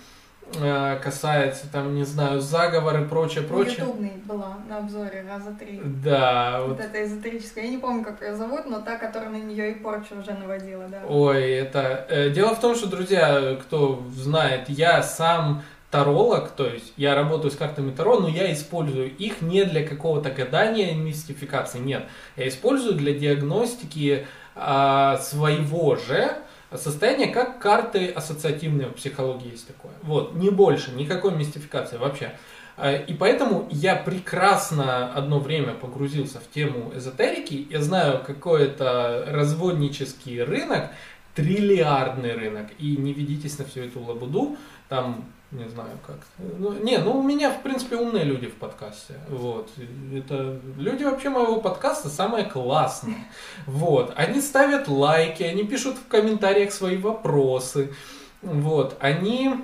[1.03, 3.77] касается, там, не знаю, заговор и прочее, прочее.
[3.81, 5.81] Ютубный была на обзоре раза три.
[5.85, 7.65] Да, Вот вот это эзотерическая.
[7.65, 10.85] Я не помню, как ее зовут, но та, которая на нее и порчу уже наводила,
[10.89, 11.03] да.
[11.09, 12.07] Ой, это...
[12.09, 17.53] э, Дело в том, что, друзья, кто знает, я сам таролог, то есть я работаю
[17.53, 22.05] с картами Таро, но я использую их не для какого-то гадания, мистификации, нет.
[22.37, 24.27] Я использую для диагностики
[24.57, 26.33] а, своего же
[26.77, 29.93] состояния, как карты ассоциативной психологии есть такое.
[30.03, 32.33] Вот, не больше, никакой мистификации вообще.
[32.77, 37.67] А, И поэтому я прекрасно одно время погрузился в тему эзотерики.
[37.71, 40.91] Я знаю, какой это разводнический рынок,
[41.35, 42.69] триллиардный рынок.
[42.79, 44.57] И не ведитесь на всю эту лабуду,
[44.89, 46.19] там не знаю как.
[46.59, 49.15] Ну, не, ну у меня, в принципе, умные люди в подкасте.
[49.29, 49.71] Вот.
[50.13, 53.25] Это люди вообще моего подкаста самые классные.
[53.67, 54.13] Вот.
[54.17, 57.95] Они ставят лайки, они пишут в комментариях свои вопросы.
[58.43, 58.97] Вот.
[59.01, 59.55] Они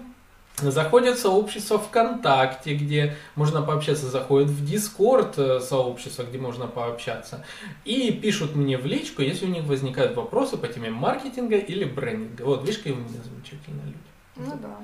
[0.58, 7.44] заходят в сообщество ВКонтакте, где можно пообщаться, заходят в Дискорд э, сообщество, где можно пообщаться,
[7.84, 12.42] и пишут мне в личку, если у них возникают вопросы по теме маркетинга или брендинга.
[12.42, 14.09] Вот, видишь, какие у меня замечательные люди.
[14.36, 14.76] Ну да.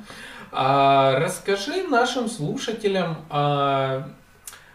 [0.52, 4.08] А, расскажи нашим слушателям, а,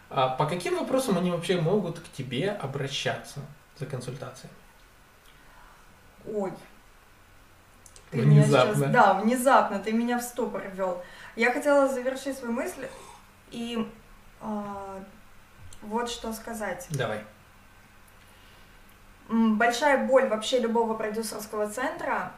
[0.10, 3.41] а, по каким вопросам они вообще могут к тебе обращаться
[3.77, 4.51] за консультацией?
[6.25, 6.53] Ой.
[8.12, 8.73] Ты Внезапно.
[8.73, 11.01] Меня сейчас, да, внезапно, ты меня в ступор ввел.
[11.36, 12.88] Я хотела завершить свою мысль
[13.51, 13.89] и
[14.41, 15.01] а,
[15.81, 16.88] вот что сказать.
[16.89, 17.23] Давай.
[19.29, 22.34] Большая боль вообще любого продюсерского центра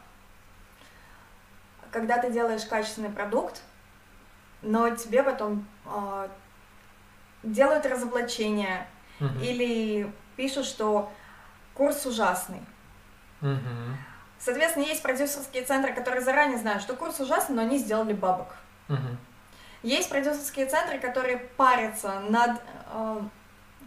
[1.94, 3.62] когда ты делаешь качественный продукт,
[4.62, 6.28] но тебе потом э,
[7.44, 8.88] делают разоблачение
[9.20, 9.40] Мгм.
[9.40, 11.12] или пишут, что
[11.72, 12.62] курс ужасный.
[13.40, 13.96] Мгм.
[14.40, 18.56] Соответственно, есть продюсерские центры, которые заранее знают, что курс ужасный, но они сделали бабок.
[18.88, 19.16] Мгм.
[19.84, 22.60] Есть продюсерские центры, которые парятся над
[22.92, 23.20] э,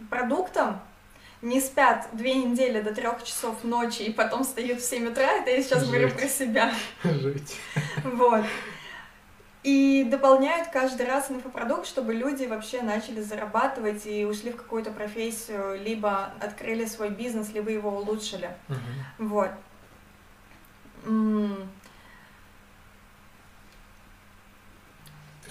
[0.08, 0.80] продуктом,
[1.42, 5.24] не спят две недели до трех часов ночи и потом встают в 7 утра.
[5.24, 6.18] Это я сейчас говорю Жуть.
[6.18, 6.74] про себя.
[7.04, 7.56] Жить.
[8.04, 8.44] Вот.
[9.62, 15.80] И дополняют каждый раз инфопродукт, чтобы люди вообще начали зарабатывать и ушли в какую-то профессию,
[15.82, 18.50] либо открыли свой бизнес, либо его улучшили.
[18.68, 19.28] Мгм.
[19.28, 19.50] Вот.
[21.04, 21.68] М,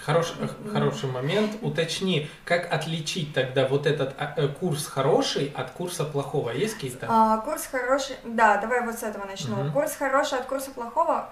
[0.08, 0.32] Хорош,
[0.72, 1.58] хороший момент.
[1.60, 6.48] Уточни, как отличить тогда вот этот а, э, курс хороший от курса плохого?
[6.48, 7.06] Есть какие-то?
[7.10, 9.56] а, курс хороший, да, давай вот с этого начну.
[9.56, 9.72] Мгм.
[9.72, 11.28] Курс хороший от курса плохого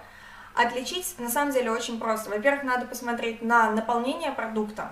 [0.53, 2.29] отличить на самом деле очень просто.
[2.29, 4.91] Во-первых, надо посмотреть на наполнение продукта.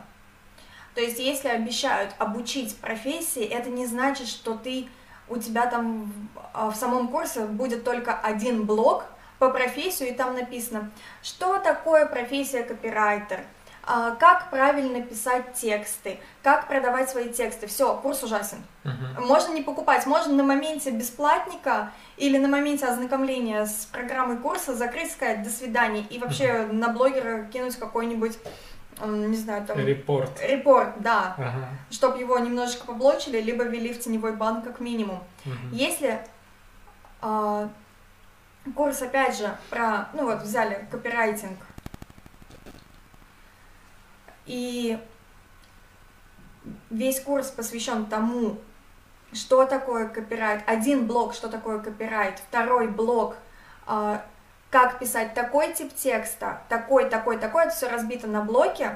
[0.95, 4.87] То есть, если обещают обучить профессии, это не значит, что ты
[5.29, 6.11] у тебя там
[6.55, 9.05] в, в самом курсе будет только один блок
[9.37, 10.89] по профессию, и там написано,
[11.21, 13.54] что такое профессия копирайтер, а,
[13.85, 17.67] как правильно писать тексты, как продавать свои тексты.
[17.67, 18.57] Все, курс ужасен.
[18.83, 19.25] Мгм.
[19.27, 25.11] Можно не покупать, можно на моменте бесплатника или на моменте ознакомления с программой курса закрыть,
[25.11, 28.37] сказать «до свидания» и вообще на блогера кинуть какой-нибудь,
[29.05, 29.77] не знаю, там...
[29.77, 30.31] Репорт.
[30.41, 31.69] Репорт, да, Ага.
[31.91, 35.21] чтобы его немножечко поблочили, либо ввели в теневой банк как минимум.
[35.43, 35.71] Мгм.
[35.71, 36.19] Если
[37.21, 37.69] а,
[38.75, 41.57] курс, опять же, про, ну вот, взяли копирайтинг,
[44.45, 44.99] и
[46.89, 48.57] весь курс посвящен тому,
[49.33, 50.63] что такое копирайт.
[50.65, 53.35] Один блок, что такое копирайт, второй блок,
[53.85, 54.23] а,
[54.69, 58.89] как писать такой тип текста, такой, такой, такой, это все разбито на блоки,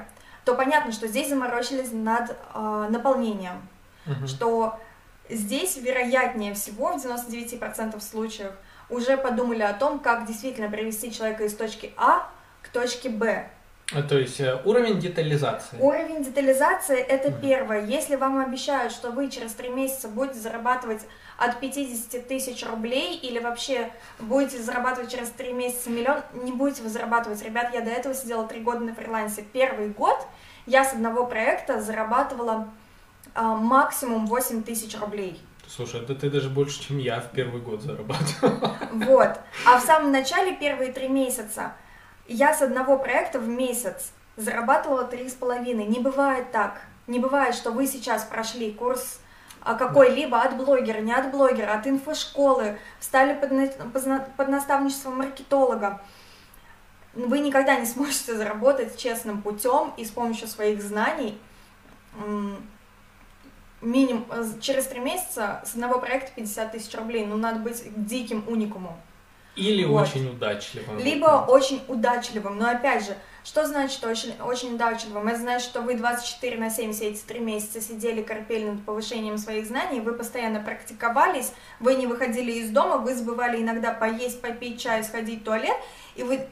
[0.44, 3.68] то понятно, что здесь заморочились над а, наполнением
[4.06, 4.26] Мгм.
[4.26, 4.80] что
[5.28, 8.52] здесь, вероятнее всего, в 99% случаев,
[8.88, 12.28] уже подумали о том, как действительно привести человека из точки А
[12.62, 13.48] к точке Б.
[13.92, 15.76] А, То есть э, уровень детализации.
[15.80, 17.40] Уровень детализации– это Мгм.
[17.40, 17.84] первое.
[17.86, 21.02] Если вам обещают, что вы через три месяца будете зарабатывать
[21.38, 26.88] от 50 тысяч рублей или вообще будете зарабатывать через три месяца миллион, не будете вы
[26.88, 27.42] зарабатывать.
[27.42, 29.42] Ребят, я до этого сидела три года на фрилансе.
[29.52, 30.18] Первый год
[30.66, 32.68] я с одного проекта зарабатывала
[33.34, 35.40] а, максимум 8 тысяч рублей.
[35.66, 38.70] Слушай, да ты даже больше, чем я в первый год зарабатывал.
[38.92, 39.38] Вот.
[39.66, 41.74] А в самом начале, первые три месяца,
[42.34, 45.86] я с одного проекта в месяц зарабатывала три с половиной.
[45.86, 46.80] Не бывает так.
[47.06, 49.20] Не бывает, что вы сейчас прошли курс
[49.62, 56.00] а, какой-либо от блогера, не от блогера, от инфошколы, встали под, под наставничество маркетолога.
[57.14, 61.38] Вы никогда не сможете заработать честным путем и с помощью своих знаний
[63.80, 64.26] минимум
[64.60, 67.26] через три месяца с одного проекта 50 тысяч рублей.
[67.26, 68.96] Ну, надо быть диким уникумом.
[69.56, 70.02] Или Вот.
[70.02, 70.98] очень удачливым.
[70.98, 72.58] Либо очень удачливым.
[72.58, 75.28] Но опять же, что значит очень, очень удачливым?
[75.28, 79.38] Это значит, что вы 24 на 7 все эти три месяца сидели, корпели над повышением
[79.38, 84.80] своих знаний, вы постоянно практиковались, вы не выходили из дома, вы забывали иногда поесть, попить
[84.80, 85.76] чай, сходить в туалет,
[86.16, 86.46] и вы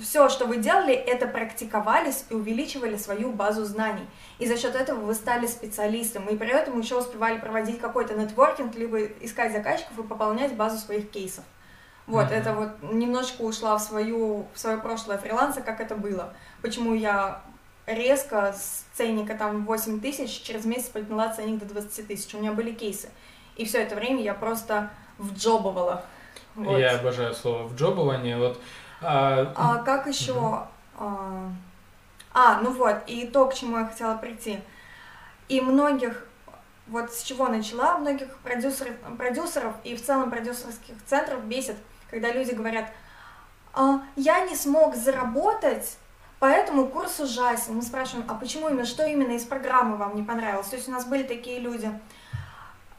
[0.00, 4.06] все, что вы делали, это практиковались и увеличивали свою базу знаний.
[4.38, 8.74] И за счет этого вы стали специалистом, и при этом еще успевали проводить какой-то нетворкинг,
[8.74, 11.44] либо искать заказчиков и пополнять базу своих кейсов.
[12.06, 12.34] Вот, Мгм.
[12.34, 16.32] это вот немножечко ушла в свою, в свое прошлое фриланса, как это было.
[16.60, 17.42] Почему я
[17.86, 22.34] резко с ценника там 8 тысяч через месяц подняла ценник до 20 тысяч.
[22.34, 23.08] У меня были кейсы.
[23.56, 26.04] И все это время я просто вджобывала.
[26.54, 26.78] Вот.
[26.78, 28.36] Я обожаю слово вджобывание.
[28.38, 28.60] Вот,
[29.00, 30.66] а, А как еще?
[30.98, 31.50] А,
[32.34, 34.60] а, ну вот, и то, к чему я хотела прийти.
[35.48, 36.26] И многих,
[36.86, 41.76] вот с чего начала, многих продюсеров, продюсеров и в целом продюсерских центров бесит,
[42.10, 42.90] когда люди говорят,
[43.72, 45.96] «А, я не смог заработать,
[46.38, 47.76] поэтому курс ужасен.
[47.76, 50.68] Мы спрашиваем, а почему именно, что именно из программы вам не понравилось?
[50.68, 51.90] То есть у нас были такие люди,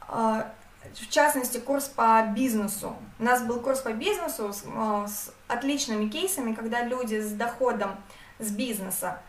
[0.01, 0.51] а,
[0.93, 2.95] в частности, курс по бизнесу.
[3.19, 7.95] У нас был курс по бизнесу с, а, с отличными кейсами, когда люди с доходом
[8.39, 9.21] с бизнеса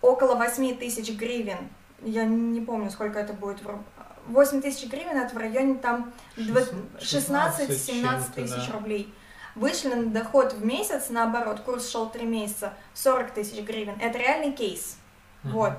[0.00, 1.68] около 8 тысяч гривен,
[2.04, 3.84] я не помню, сколько это будет, в руб-
[4.26, 8.72] 8 тысяч гривен, это в районе там дв- 16-17 тысяч да.
[8.72, 9.12] рублей.
[9.54, 13.96] Вышли на доход в месяц, наоборот, курс шел 3 месяца, 40 тысяч гривен.
[14.00, 14.96] Это реальный кейс.
[15.42, 15.52] Мгм.
[15.52, 15.72] Вот.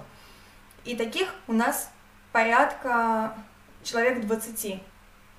[0.86, 1.90] И таких у нас
[2.32, 3.36] порядка
[3.84, 4.82] человек 20.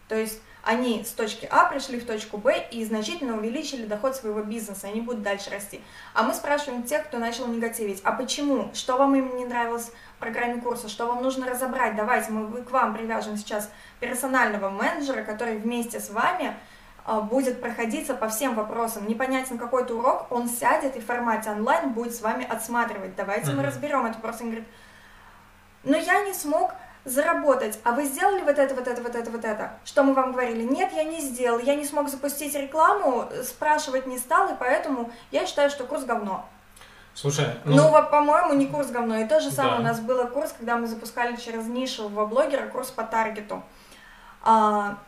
[0.09, 4.43] То есть они с точки А пришли в точку Б и значительно увеличили доход своего
[4.43, 5.81] бизнеса, они будут дальше расти.
[6.13, 8.71] А мы спрашиваем тех, кто начал негативить, а почему?
[8.75, 10.89] Что вам именно не нравилось в программе курса?
[10.89, 11.95] Что вам нужно разобрать?
[11.95, 16.57] Давайте мы к вам привяжем сейчас персонального менеджера, который вместе с вами
[17.05, 19.07] а, будет проходиться по всем вопросам.
[19.07, 23.15] Непонятен какой-то урок, он сядет и в формате онлайн будет с вами отсматривать.
[23.15, 23.67] Давайте мы Мгм.
[23.67, 24.19] разберем это.
[24.19, 24.69] Просто он говорит,
[25.85, 26.73] но я не смог
[27.07, 29.79] заработать, а вы сделали вот это, вот это, вот это, вот это.
[29.85, 30.63] Что мы вам говорили?
[30.63, 35.47] Нет, я не сделал, я не смог запустить рекламу, спрашивать не стал, и поэтому я
[35.47, 36.45] считаю, что курс говно.
[37.15, 39.19] Слушай, Ну, ну, вот, по-моему, не курс говно.
[39.19, 39.81] И то же самое Да.
[39.81, 43.63] у нас был курс, когда мы запускали через нишевого блогера курс по таргету.
[44.43, 44.99] А,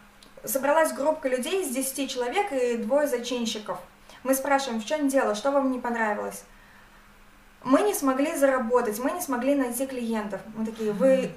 [0.44, 3.78] собралась группа людей из 10 человек и двое зачинщиков.
[4.22, 6.44] Мы спрашиваем, в чем дело, что вам не понравилось?
[7.64, 10.40] Мы не смогли заработать, мы не смогли найти клиентов.
[10.57, 11.32] Мы такие, вы...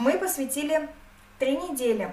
[0.00, 0.88] Мы посвятили
[1.38, 2.10] три недели.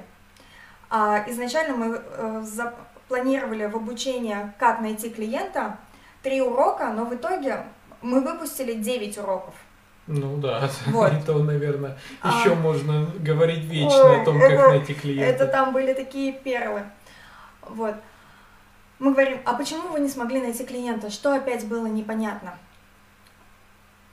[0.89, 5.77] А, изначально мы э, запланировали в обучение, как найти клиента,
[6.21, 7.63] три урока, но в итоге
[8.01, 9.53] мы выпустили 9 уроков.
[10.05, 11.13] ну да, Вот.
[11.13, 12.27] это, наверное, А.
[12.41, 15.25] еще можно говорить вечно Ой, о том, как это- найти клиента.
[15.45, 16.83] Это там были такие перлы.
[17.61, 17.95] Вот.
[18.99, 21.09] Мы говорим, а почему вы не смогли найти клиента?
[21.09, 22.57] Что опять было непонятно?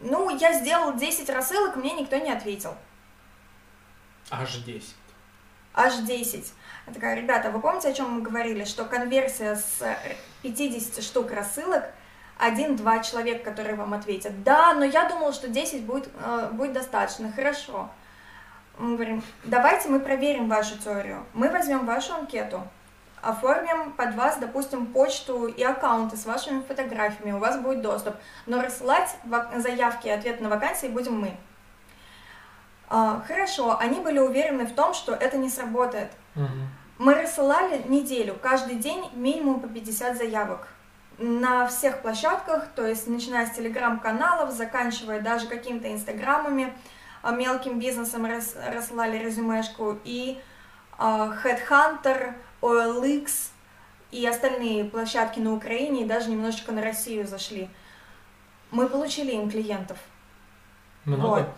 [0.01, 2.75] Ну, я сделал 10 рассылок, мне никто не ответил.
[4.31, 4.95] Аж 10.
[5.75, 6.53] Аж 10.
[6.87, 9.97] Я такая, ребята, вы помните, о чем мы говорили, что конверсия с э,
[10.43, 11.85] 50 штук рассылок
[12.39, 14.43] один-два человека, которые вам ответят.
[14.43, 17.33] Да, но я думала, что 10 будет, э, будет достаточно.
[17.33, 17.91] Хорошо.
[18.79, 21.25] Мы говорим, давайте мы проверим вашу теорию.
[21.33, 22.67] Мы возьмем вашу анкету,
[23.23, 28.17] оформим под вас, допустим, почту и аккаунты с вашими фотографиями, у вас будет доступ.
[28.47, 29.17] Но рассылать
[29.57, 31.37] заявки и ответы на вакансии будем мы.
[32.89, 36.11] А, Хорошо, они были уверены в том, что это не сработает.
[36.35, 36.69] Мгм.
[36.99, 40.69] Мы рассылали неделю, каждый день минимум по 50 заявок
[41.19, 46.73] на всех площадках, то есть начиная с телеграм-каналов, заканчивая даже какими-то инстаграмами,
[47.23, 50.41] а, мелким бизнесом рас- рассылали резюмешку, и
[50.99, 53.51] а, Headhunter, OLX
[54.11, 57.69] и остальные площадки на Украине, и даже немножечко на Россию зашли.
[58.71, 59.99] Мы получили им клиентов.
[61.05, 61.27] Много?
[61.41, 61.49] Вот.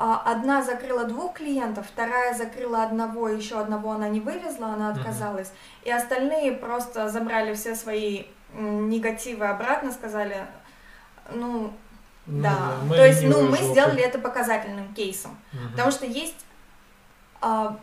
[0.00, 5.52] А, Одна закрыла двух клиентов, вторая закрыла одного, еще одного она не вывезла, она отказалась.
[5.82, 10.46] И остальные просто забрали все свои негативы обратно, сказали,
[11.32, 11.72] ну,
[12.26, 12.76] Ну да.
[12.88, 13.72] мы То есть, ну, мы жопы.
[13.72, 15.36] сделали это показательным кейсом.
[15.52, 15.70] Мгм.
[15.72, 16.46] Потому что есть
[17.40, 17.76] а,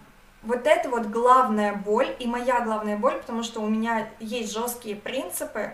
[0.43, 4.95] вот это вот главная боль, и моя главная боль, потому что у меня есть жесткие
[4.95, 5.73] принципы,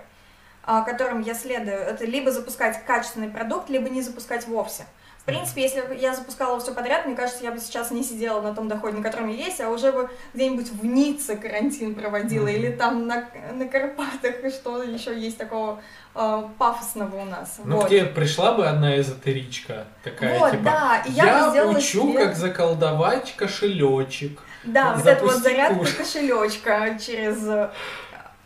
[0.64, 1.78] а, которым я следую.
[1.78, 4.86] Это либо запускать качественный продукт, либо не запускать вовсе.
[5.22, 8.42] В принципе, если бы я запускала все подряд, мне кажется, я бы сейчас не сидела
[8.42, 12.46] на том доходе, на котором я есть, а уже бы где-нибудь в Ницце карантин проводила,
[12.48, 12.56] Мгм.
[12.56, 15.80] или там на, на Карпатах, и что еще есть такого
[16.16, 17.60] а, пафосного у нас.
[17.64, 17.86] Ну, Вот.
[17.88, 22.36] где пришла бы одна эзотеричка такая, Вот, типа, да, и я, бы учу, себе- как
[22.36, 24.42] заколдовать кошелечек.
[24.64, 25.94] Да, вот это вот зарядка куш.
[25.94, 27.70] кошелечка через э,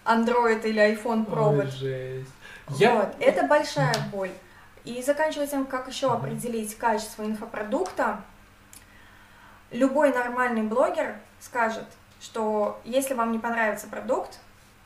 [0.04, 1.66] Android или iPhone провод.
[1.66, 2.30] Ой, жесть.
[2.78, 2.96] Я...
[2.96, 4.32] Вот, это большая боль.
[4.86, 8.22] И заканчивая тем, как еще определить качество инфопродукта,
[9.72, 11.88] любой нормальный блогер скажет,
[12.22, 14.40] что если вам не понравится продукт,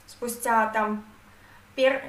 [0.08, 1.06] спустя там
[1.76, 2.02] пер...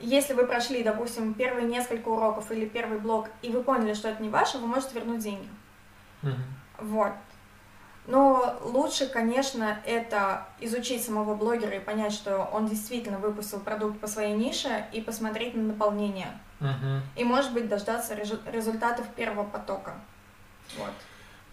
[0.00, 4.20] Если вы прошли, допустим, первые несколько уроков или первый блок, и вы поняли, что это
[4.20, 5.48] не ваше, вы можете вернуть деньги.
[6.22, 6.44] Мгм.
[6.78, 7.12] Вот.
[8.06, 14.06] Но лучше, конечно, это изучить самого блогера и понять, что он действительно выпустил продукт по
[14.06, 16.38] своей нише и посмотреть на наполнение.
[16.60, 17.02] Мгм.
[17.16, 19.94] И, может быть, дождаться резу- результатов первого потока.
[20.78, 20.92] Вот.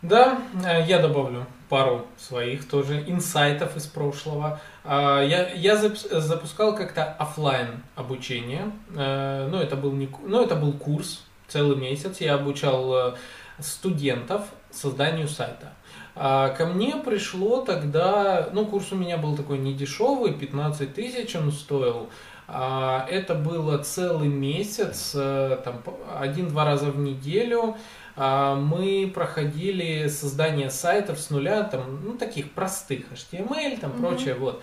[0.01, 4.59] Да, э, я добавлю пару своих тоже инсайтов из прошлого.
[4.83, 8.71] А, я, я запускал как-то офлайн обучение.
[8.95, 12.19] Э, ну, это был не, ну, это был курс целый месяц.
[12.19, 13.15] Я обучал э,
[13.59, 15.73] студентов созданию сайта.
[16.15, 21.51] А ко мне пришло тогда, ну, курс у меня был такой недешевый, 15 тысяч он
[21.51, 22.09] стоил.
[22.47, 25.81] А, это было целый месяц, э, там,
[26.19, 27.77] один-два раза в неделю.
[28.17, 33.99] А, мы проходили создание сайтов с нуля, там, ну, таких простых, HTML, там, mm-hmm.
[33.99, 34.61] прочее, вот.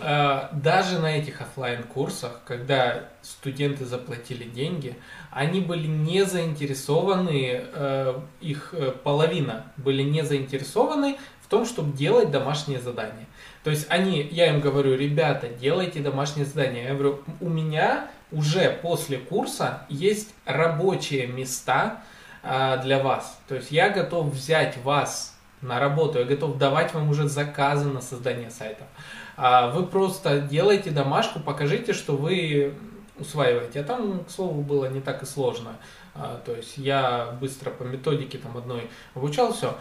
[0.00, 4.96] А, даже на этих офлайн курсах, когда студенты заплатили деньги,
[5.30, 12.30] они были не заинтересованы, э, их э, половина были не заинтересованы в том, чтобы делать
[12.30, 13.26] домашние задания.
[13.62, 16.88] То есть они, я им говорю, ребята, делайте домашние задания.
[16.88, 22.02] Я говорю, у меня уже после курса есть рабочие места
[22.42, 23.38] а, для вас.
[23.48, 28.00] То есть я готов взять вас на работу, я готов давать вам уже заказы на
[28.00, 28.86] создание сайтов.
[29.36, 32.74] А вы просто делайте домашку, покажите, что вы
[33.18, 33.80] усваиваете.
[33.80, 35.76] А там, к слову, было не так и сложно.
[36.14, 39.74] А, то есть я быстро по методике там одной обучал все.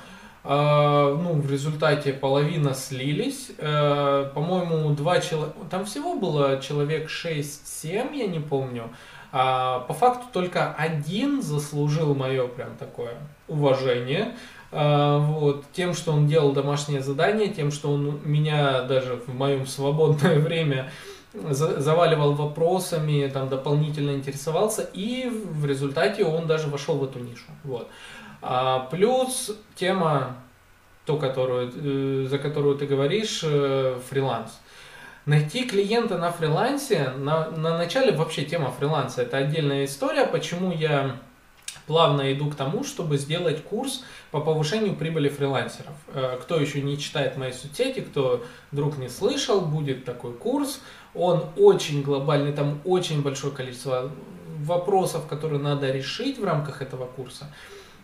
[0.44, 3.52] А, ну, в результате половина слились.
[3.58, 5.56] А, по-моему, два человека...
[5.70, 8.90] Там всего было человек 6-7, я не помню.
[9.32, 13.16] А, по факту только один заслужил мое прям такое
[13.48, 14.36] уважение.
[14.76, 20.40] Вот, тем, что он делал домашнее задание, тем, что он меня даже в моем свободное
[20.40, 20.92] время
[21.34, 27.46] заваливал вопросами, там дополнительно интересовался, и в результате он даже вошел в эту нишу.
[27.64, 27.90] Вот.
[28.42, 30.38] А, плюс тема,
[31.06, 34.60] то, которую, э, за которую ты говоришь, э, фриланс.
[35.26, 41.18] Найти клиента на фрилансе, на, на начале вообще тема фриланса, это отдельная история, почему я
[41.88, 45.94] плавно иду к тому, чтобы сделать курс по повышению прибыли фрилансеров.
[46.14, 50.82] Э, кто еще не читает мои соцсети, кто вдруг не слышал, будет такой курс.
[51.14, 54.12] Он очень глобальный, там очень большое количество
[54.60, 57.48] вопросов, которые надо решить в рамках этого курса.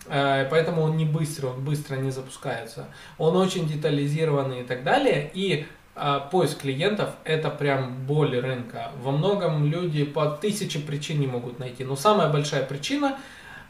[0.08, 2.88] Э, поэтому он не быстро, он быстро не запускается.
[3.18, 5.32] Он очень детализированный и так далее.
[5.34, 5.66] И
[5.96, 8.92] э, поиск клиентов это прям боль рынка.
[9.02, 11.84] Во многом люди по тысяче причин не могут найти.
[11.84, 13.18] Но самая большая причина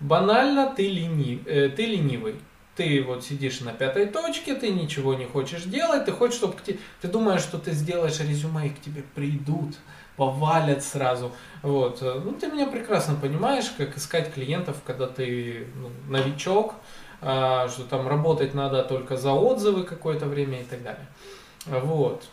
[0.02, 2.36] банально ты, лени, э, ты ленивый.
[2.76, 6.80] Ты вот сидишь на пятой точке, ты ничего не хочешь делать, ты хочешь, чтобы ты,
[7.02, 9.76] ты думаешь, что ты сделаешь резюме и к тебе придут
[10.16, 11.32] повалят сразу.
[11.64, 12.02] Вот.
[12.02, 16.76] Ну, ты меня прекрасно понимаешь, как искать клиентов, когда ты ну, новичок,
[17.22, 21.08] а, что там работать надо только за отзывы какое-то время и так далее.
[21.66, 22.28] Вот.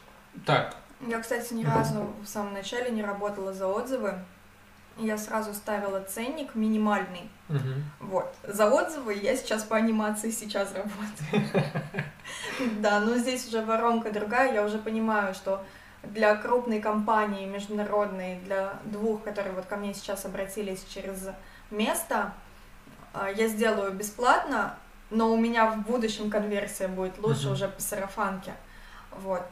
[0.45, 0.77] Так.
[1.07, 4.15] Я, кстати, ни разу в самом начале не работала за отзывы.
[4.99, 7.31] Я сразу ставила ценник минимальный.
[7.49, 8.09] Угу.
[8.09, 8.35] Вот.
[8.43, 11.65] За отзывы я сейчас по анимации сейчас работаю.
[12.81, 14.53] Да, но здесь уже воронка другая.
[14.53, 15.65] Я уже понимаю, что
[16.03, 21.29] для крупной компании международной, для двух, которые вот ко мне сейчас обратились через
[21.71, 22.33] место,
[23.13, 24.77] а, я сделаю бесплатно,
[25.11, 27.55] но у меня в будущем конверсия будет лучше угу.
[27.55, 28.53] уже по сарафанке.
[29.13, 29.43] Вот.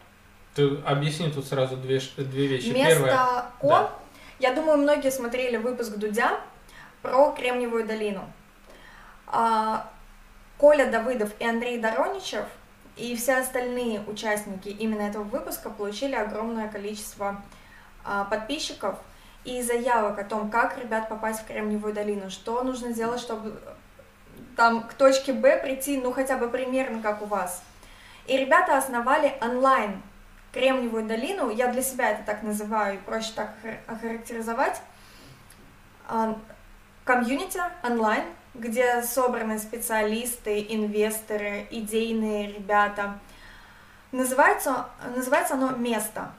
[0.55, 2.69] Ты объясни тут сразу две, две вещи.
[2.69, 3.15] Место Первое,
[3.61, 3.91] О, да.
[4.39, 6.41] Я думаю, многие смотрели выпуск Дудя
[7.03, 8.25] про Кремниевую долину.
[9.27, 9.91] А,
[10.59, 12.45] Коля Давыдов и Андрей Дороничев–
[12.97, 17.43] и все остальные участники именно этого выпуска получили огромное количество
[18.05, 18.99] а, подписчиков
[19.45, 23.61] и заявок о том, как ребят попасть в Кремниевую долину, что нужно сделать, чтобы
[24.57, 27.63] там к точке Б прийти, ну хотя бы примерно как у вас.
[28.27, 30.03] И ребята основали онлайн
[30.57, 33.51] Кремниевую долину, я для себя это так называю, проще так
[33.87, 34.81] охарактеризовать,
[36.09, 36.39] а,
[37.05, 43.19] комьюнити онлайн, где собраны специалисты, инвесторы, идейные ребята.
[44.13, 46.31] Называется, называется оно «Место».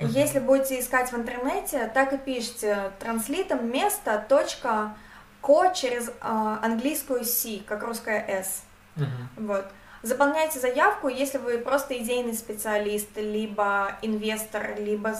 [0.00, 0.08] Uh-huh.
[0.08, 4.96] Если будете искать в интернете, так и пишите транслитом место точка
[5.40, 8.64] ко через э, английскую C, как русская S.
[8.96, 9.06] Uh-huh.
[9.36, 9.66] Вот.
[10.04, 15.14] Заполняйте заявку, если вы просто идейный специалист, либо инвестор, либо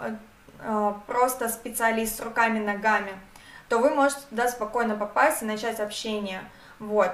[0.00, 0.14] э,
[0.60, 3.12] э, просто специалист с руками-ногами
[3.70, 6.42] то вы можете туда спокойно попасть и начать общение.
[6.80, 7.12] Вот.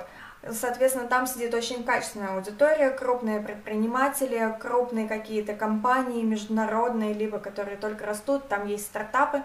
[0.50, 8.06] Соответственно, там сидит очень качественная аудитория, крупные предприниматели, крупные какие-то компании международные, либо которые только
[8.06, 9.42] растут, там есть стартапы.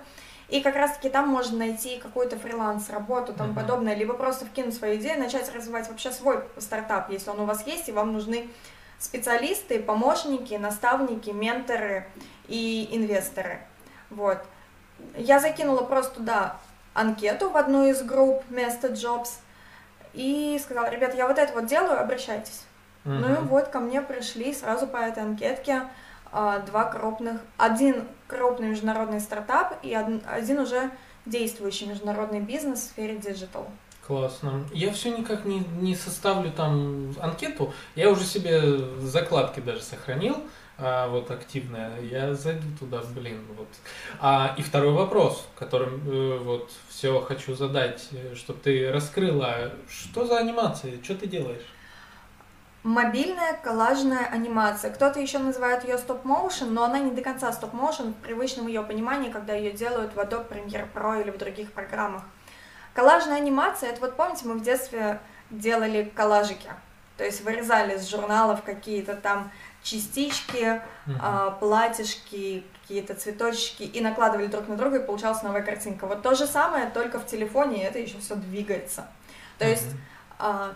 [0.52, 3.56] И как раз-таки там можно найти какую-то фриланс-работу, тому uh-huh.
[3.56, 7.66] подобное, либо просто вкинуть свою идею, начать развивать вообще свой стартап, если он у вас
[7.66, 8.50] есть, и вам нужны
[9.00, 12.06] специалисты, помощники, наставники, менторы
[12.50, 13.60] и инвесторы.
[14.10, 14.40] Вот.
[15.16, 16.58] Я закинула просто туда
[16.94, 19.30] анкету в одну из групп место Jobs
[20.14, 22.64] и сказала, ребят, я вот это вот делаю, обращайтесь.
[23.06, 23.20] Uh-huh.
[23.20, 25.84] Ну и вот ко мне пришли сразу по этой анкетке
[26.32, 30.92] два крупных, один крупный международный стартап и один уже
[31.26, 33.68] действующий международный бизнес в сфере digital.
[34.06, 34.66] Классно.
[34.74, 37.74] Я все никак не, не составлю там анкету.
[37.96, 38.62] Я уже себе
[39.00, 40.38] закладки даже сохранил,
[40.78, 42.02] а, вот активная.
[42.02, 43.68] Я зайду туда, блин, вот.
[44.20, 49.72] А, и второй вопрос, которым э, вот все хочу задать, э, чтобы ты раскрыла.
[49.88, 51.02] Что за анимация?
[51.04, 51.66] Что ты делаешь?
[52.84, 54.92] Мобильная коллажная анимация.
[54.92, 59.32] Кто-то еще называет ее стоп-моушен, но она не до конца стоп-моушен в привычном ее понимании,
[59.32, 62.24] когда ее делают в Adobe Premiere Pro или в других программах.
[62.96, 65.20] Коллажная анимация, это вот помните, мы в детстве
[65.52, 66.70] делали коллажики,
[67.18, 69.52] то есть вырезали из журналов какие-то там
[69.84, 70.82] частички,
[71.20, 76.08] а, платьишки, какие-то цветочки и накладывали друг на друга, и получалась новая картинка.
[76.08, 79.08] Вот то же самое, только в телефоне, и это еще все двигается.
[79.60, 79.70] То uh-huh.
[79.70, 79.90] есть
[80.40, 80.74] а,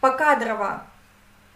[0.00, 0.84] покадрово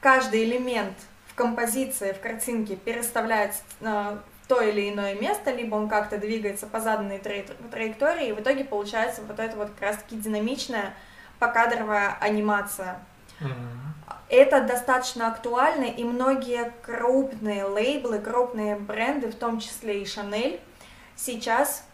[0.01, 0.97] каждый элемент
[1.27, 6.81] в композиции, в картинке переставляется на то или иное место, либо он как-то двигается по
[6.81, 10.95] заданной траектории, и в итоге получается вот это вот как раз-таки динамичная
[11.39, 12.99] покадровая анимация.
[13.41, 13.53] Mm-hmm.
[14.29, 20.61] Это достаточно актуально, и многие крупные лейблы, крупные бренды, в том числе и Chanel,
[21.15, 21.85] сейчас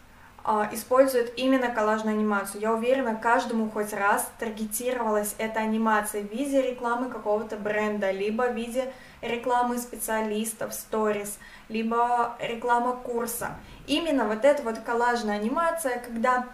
[0.72, 2.60] используют именно коллажную анимацию.
[2.60, 8.54] Я уверена, каждому хоть раз таргетировалась эта анимация в виде рекламы какого-то бренда, либо в
[8.54, 8.92] виде
[9.22, 11.38] рекламы специалистов, сторис,
[11.68, 13.56] либо реклама курса.
[13.88, 16.46] Именно вот эта вот коллажная анимация, когда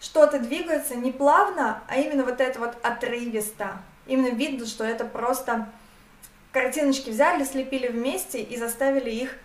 [0.00, 3.78] что-то двигается не плавно, а именно вот это вот отрывисто.
[4.06, 5.68] Именно видно, что это просто
[6.50, 9.36] картиночки взяли, слепили вместе и заставили их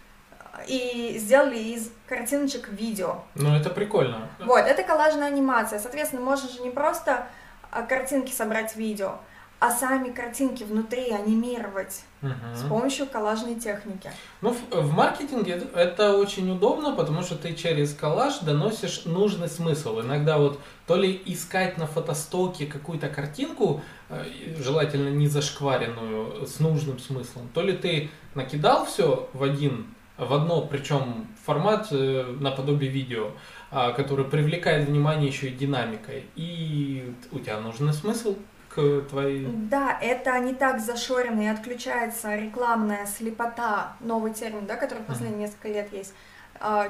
[0.67, 3.23] и сделали из картиночек видео.
[3.35, 4.29] Ну, это прикольно.
[4.39, 5.79] Вот, это коллажная анимация.
[5.79, 7.27] Соответственно, можно же не просто
[7.71, 9.15] а, картинки собрать в видео,
[9.59, 12.31] а сами картинки внутри анимировать угу.
[12.55, 14.09] с помощью коллажной техники.
[14.41, 19.99] Ну, в, в маркетинге это очень удобно, потому что ты через коллаж доносишь нужный смысл.
[20.01, 24.23] Иногда вот то ли искать на фотостоке какую-то картинку, э,
[24.57, 30.61] желательно не зашкваренную, с нужным смыслом, то ли ты накидал все в один в одно,
[30.61, 33.31] причем формат э, наподобие видео,
[33.71, 36.25] а, который привлекает внимание еще и динамикой.
[36.35, 38.35] И у тебя нужен смысл
[38.69, 39.47] к твоей...
[39.47, 45.41] Да, это не так зашорено и отключается рекламная слепота, новый термин, да, который последние mm-hmm.
[45.41, 46.13] несколько лет есть.
[46.59, 46.89] А,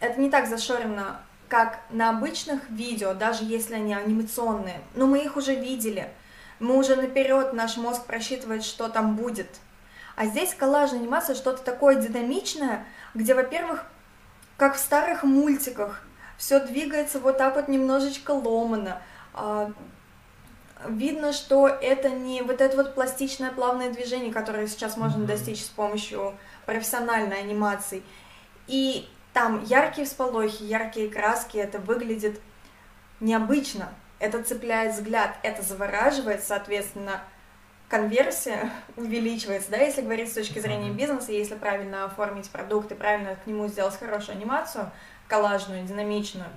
[0.00, 4.80] это не так зашорено, как на обычных видео, даже если они анимационные.
[4.94, 6.08] Но мы их уже видели.
[6.60, 9.48] Мы уже наперед, наш мозг просчитывает, что там будет.
[10.16, 13.84] А здесь коллажная анимация что-то такое динамичное, где, во-первых,
[14.56, 16.02] как в старых мультиках,
[16.36, 19.00] все двигается вот так вот немножечко ломано.
[19.34, 19.72] А,
[20.88, 25.68] видно, что это не вот это вот пластичное плавное движение, которое сейчас можно достичь с
[25.68, 26.34] помощью
[26.66, 28.02] профессиональной анимации.
[28.66, 32.40] И там яркие всполохи, яркие краски, это выглядит
[33.20, 33.88] необычно,
[34.18, 37.22] это цепляет взгляд, это завораживает, соответственно,
[37.92, 43.36] конверсия увеличивается, да, если говорить с точки зрения бизнеса, если правильно оформить продукт и правильно
[43.36, 44.90] к нему сделать хорошую анимацию,
[45.28, 46.48] коллажную, динамичную,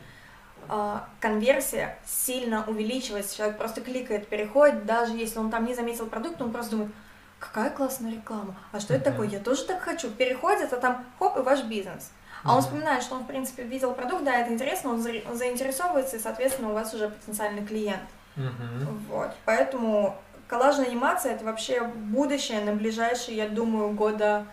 [0.70, 6.42] а, конверсия сильно увеличивается, человек просто кликает, переходит, даже если он там не заметил продукт,
[6.42, 6.92] он просто думает,
[7.38, 11.38] какая классная реклама, а что это такое, я тоже так хочу, переходит, а там хоп,
[11.38, 12.12] и ваш бизнес.
[12.46, 16.20] А он вспоминает, что он, в принципе, видел продукт, да, это интересно, он заинтересовывается, и,
[16.20, 18.08] соответственно, у вас уже потенциальный клиент.
[18.38, 18.98] Uh-huh.
[19.10, 20.18] Вот, поэтому
[20.48, 24.48] коллажная анимация это вообще будущее на ближайшие, я думаю, года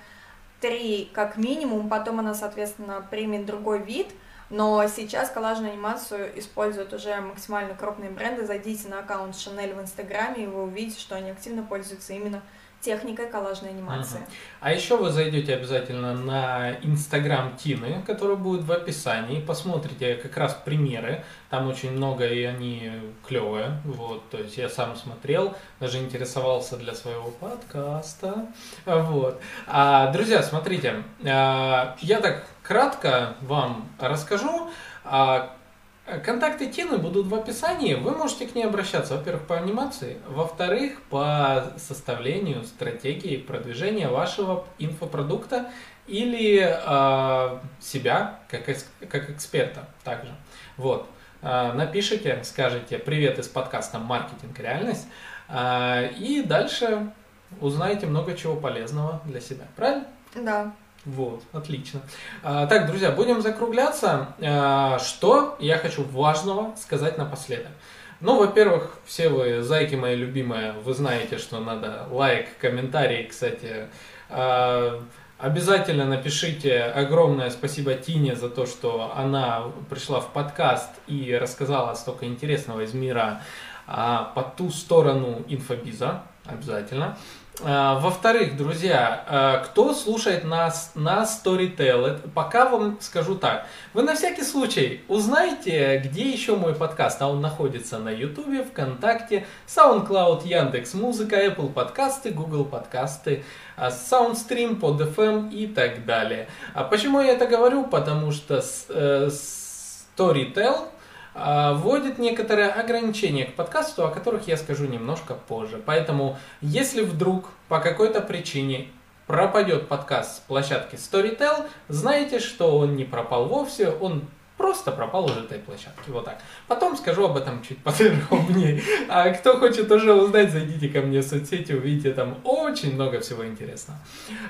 [0.61, 4.09] три как минимум, потом она, соответственно, примет другой вид,
[4.49, 8.47] но сейчас коллажную анимацию используют уже максимально крупные бренды.
[8.47, 12.43] Зайдите на аккаунт Chanel в Инстаграме, и вы увидите, что они активно пользуются именно
[12.83, 14.17] техникой коллажной анимации.
[14.17, 14.27] Угу.
[14.61, 20.61] А еще вы зайдете обязательно на инстаграм Тины, который будет в описании, посмотрите как раз
[20.65, 22.91] примеры, там очень много и они
[23.27, 28.47] клевые, вот, то есть я сам смотрел, даже интересовался для своего подкаста,
[28.85, 29.41] вот.
[29.67, 34.71] А, друзья, смотрите, а, я так кратко вам расскажу,
[35.05, 35.57] а,
[36.05, 37.95] Контакты Тины будут в описании.
[37.95, 45.71] Вы можете к ней обращаться, во-первых, по анимации, во-вторых, по составлению стратегии продвижения вашего инфопродукта
[46.09, 48.65] или э, себя как,
[49.09, 50.35] как эксперта также.
[50.77, 51.09] Вот.
[51.41, 54.59] Э, напишите, скажите привет из подкаста «Маркетинг.
[54.59, 55.07] Реальность»
[55.49, 57.13] э, и дальше
[57.61, 59.67] узнаете много чего полезного для себя.
[59.77, 60.07] Правильно?
[60.35, 60.73] Да.
[61.05, 62.01] Вот, отлично.
[62.43, 64.35] А, так, друзья, будем закругляться.
[64.41, 67.73] А, что я хочу важного сказать напоследок?
[68.21, 73.89] Ну, во-первых, все вы, зайки мои любимые, вы знаете, что надо лайк, комментарий, кстати.
[74.31, 75.03] А,
[75.43, 82.27] Обязательно напишите огромное спасибо Тине за то, что она пришла в подкаст и рассказала столько
[82.27, 83.43] интересного из мира
[83.87, 86.23] по ту сторону инфобиза.
[86.45, 87.19] Обязательно.
[87.61, 93.67] А, во-вторых, друзья, а, кто слушает нас на Storytel, пока вам скажу так.
[93.93, 97.21] Вы на всякий случай узнаете, где еще мой подкаст.
[97.21, 103.45] А он находится на YouTube, ВКонтакте, SoundCloud, Яндекс Музыка, Apple подкасты, Google подкасты,
[103.77, 106.49] а, SoundStream, PodFM и так далее.
[106.73, 107.85] А почему я это говорю?
[107.85, 110.92] Потому что э, Storytel– а,
[111.35, 115.81] вводит некоторые ограничения к подкасту, о которых я скажу немножко позже.
[115.85, 118.89] Поэтому, если вдруг по какой-то причине
[119.27, 124.25] пропадет подкаст с площадки Storytel, знаете, что он не пропал вовсе, он
[124.63, 126.09] просто пропал уже этой площадки.
[126.11, 126.39] Вот так.
[126.69, 128.83] Потом скажу об этом чуть подробнее.
[129.09, 133.47] А кто хочет уже узнать, зайдите ко мне в соцсети, увидите там очень много всего
[133.47, 133.99] интересного.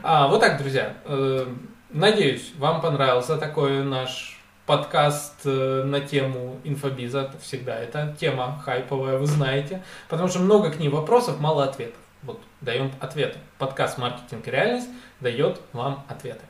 [0.03, 0.97] А, вот так, друзья.
[1.05, 1.47] Э,
[1.91, 9.27] надеюсь, вам понравился такой наш подкаст э, на тему инфобиза, всегда это тема хайповая, вы
[9.27, 11.99] знаете, потому что много к ней вопросов, мало ответов.
[12.23, 13.39] Вот, даем ответы.
[13.59, 14.89] Подкаст «Маркетинг и реальность»
[15.19, 16.45] дает вам ответы.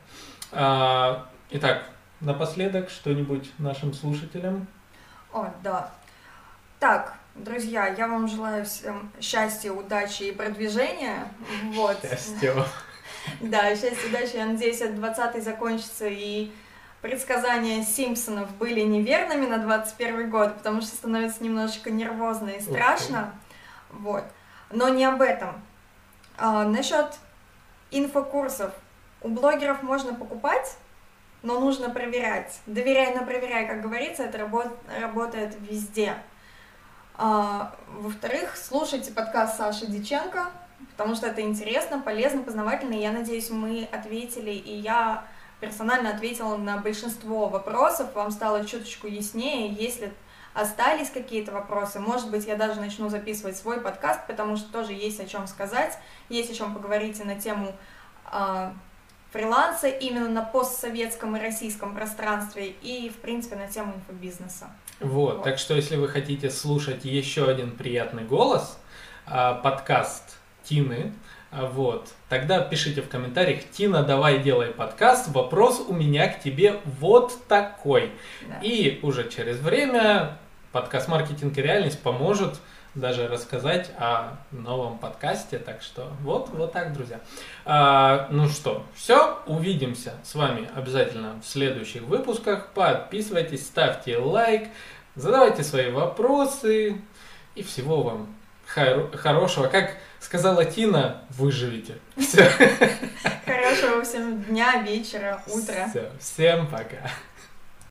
[0.51, 1.85] А, итак,
[2.21, 4.67] напоследок что-нибудь нашим слушателям?
[5.33, 5.91] О, да.
[6.79, 11.29] Так, друзья, я вам желаю всем счастья, удачи и продвижения.
[11.75, 11.99] Вот.
[12.03, 12.55] Счастья.
[13.41, 14.35] Да, счастья, удачи.
[14.35, 16.51] Я надеюсь, этот 20 закончится и
[17.03, 23.35] предсказания Симпсонов были неверными на 21 год, потому что становится немножечко нервозно и страшно.
[23.91, 24.25] Вот.
[24.71, 25.61] Но не об этом.
[26.39, 27.19] А, насчет
[27.91, 28.73] инфокурсов.
[29.21, 30.77] У блогеров можно покупать,
[31.43, 32.61] но нужно проверять.
[32.67, 34.69] Доверяй, но проверяй, как говорится, это работ,
[35.01, 36.15] работает везде.
[37.17, 40.51] А, во-вторых, слушайте подкаст Саши Диченко,
[40.93, 42.95] потому что это интересно, полезно, познавательно.
[42.95, 45.25] Я надеюсь, мы ответили, и я
[45.63, 50.13] персонально ответила на большинство вопросов, вам стало чуточку яснее, если
[50.55, 55.21] остались какие-то вопросы, может быть, я даже начну записывать свой подкаст, потому что тоже есть
[55.21, 55.97] о чем сказать,
[56.29, 57.73] есть о чем поговорить и на тему
[58.33, 58.71] э,
[59.31, 64.69] фриланса именно на постсоветском и российском пространстве и, в принципе, на тему инфобизнеса.
[64.99, 65.45] Вот, вот.
[65.45, 68.79] так что, если вы хотите слушать еще один приятный голос,
[69.29, 71.22] э, подкаст Тины, а,
[71.53, 72.09] вот.
[72.29, 78.11] Тогда пишите в комментариях, Тина, давай делай подкаст, вопрос у меня к тебе вот такой.
[78.49, 78.59] Да.
[78.63, 80.39] И уже через время
[80.73, 82.59] подкаст «Маркетинг и реальность» поможет
[82.95, 85.59] даже рассказать о новом подкасте.
[85.59, 87.21] Так что вот, вот так, друзья.
[87.65, 92.69] А, ну что, все, увидимся с вами обязательно в следующих выпусках.
[92.69, 94.69] Подписывайтесь, ставьте лайк,
[95.15, 97.01] задавайте свои вопросы
[97.55, 98.35] и всего вам
[98.75, 99.67] хор- хорошего.
[99.69, 101.97] Как сказала Тина, выживите.
[102.17, 102.49] Все.
[103.47, 105.89] Хорошего всем дня, вечера, утра.
[105.91, 107.11] Все, всем пока.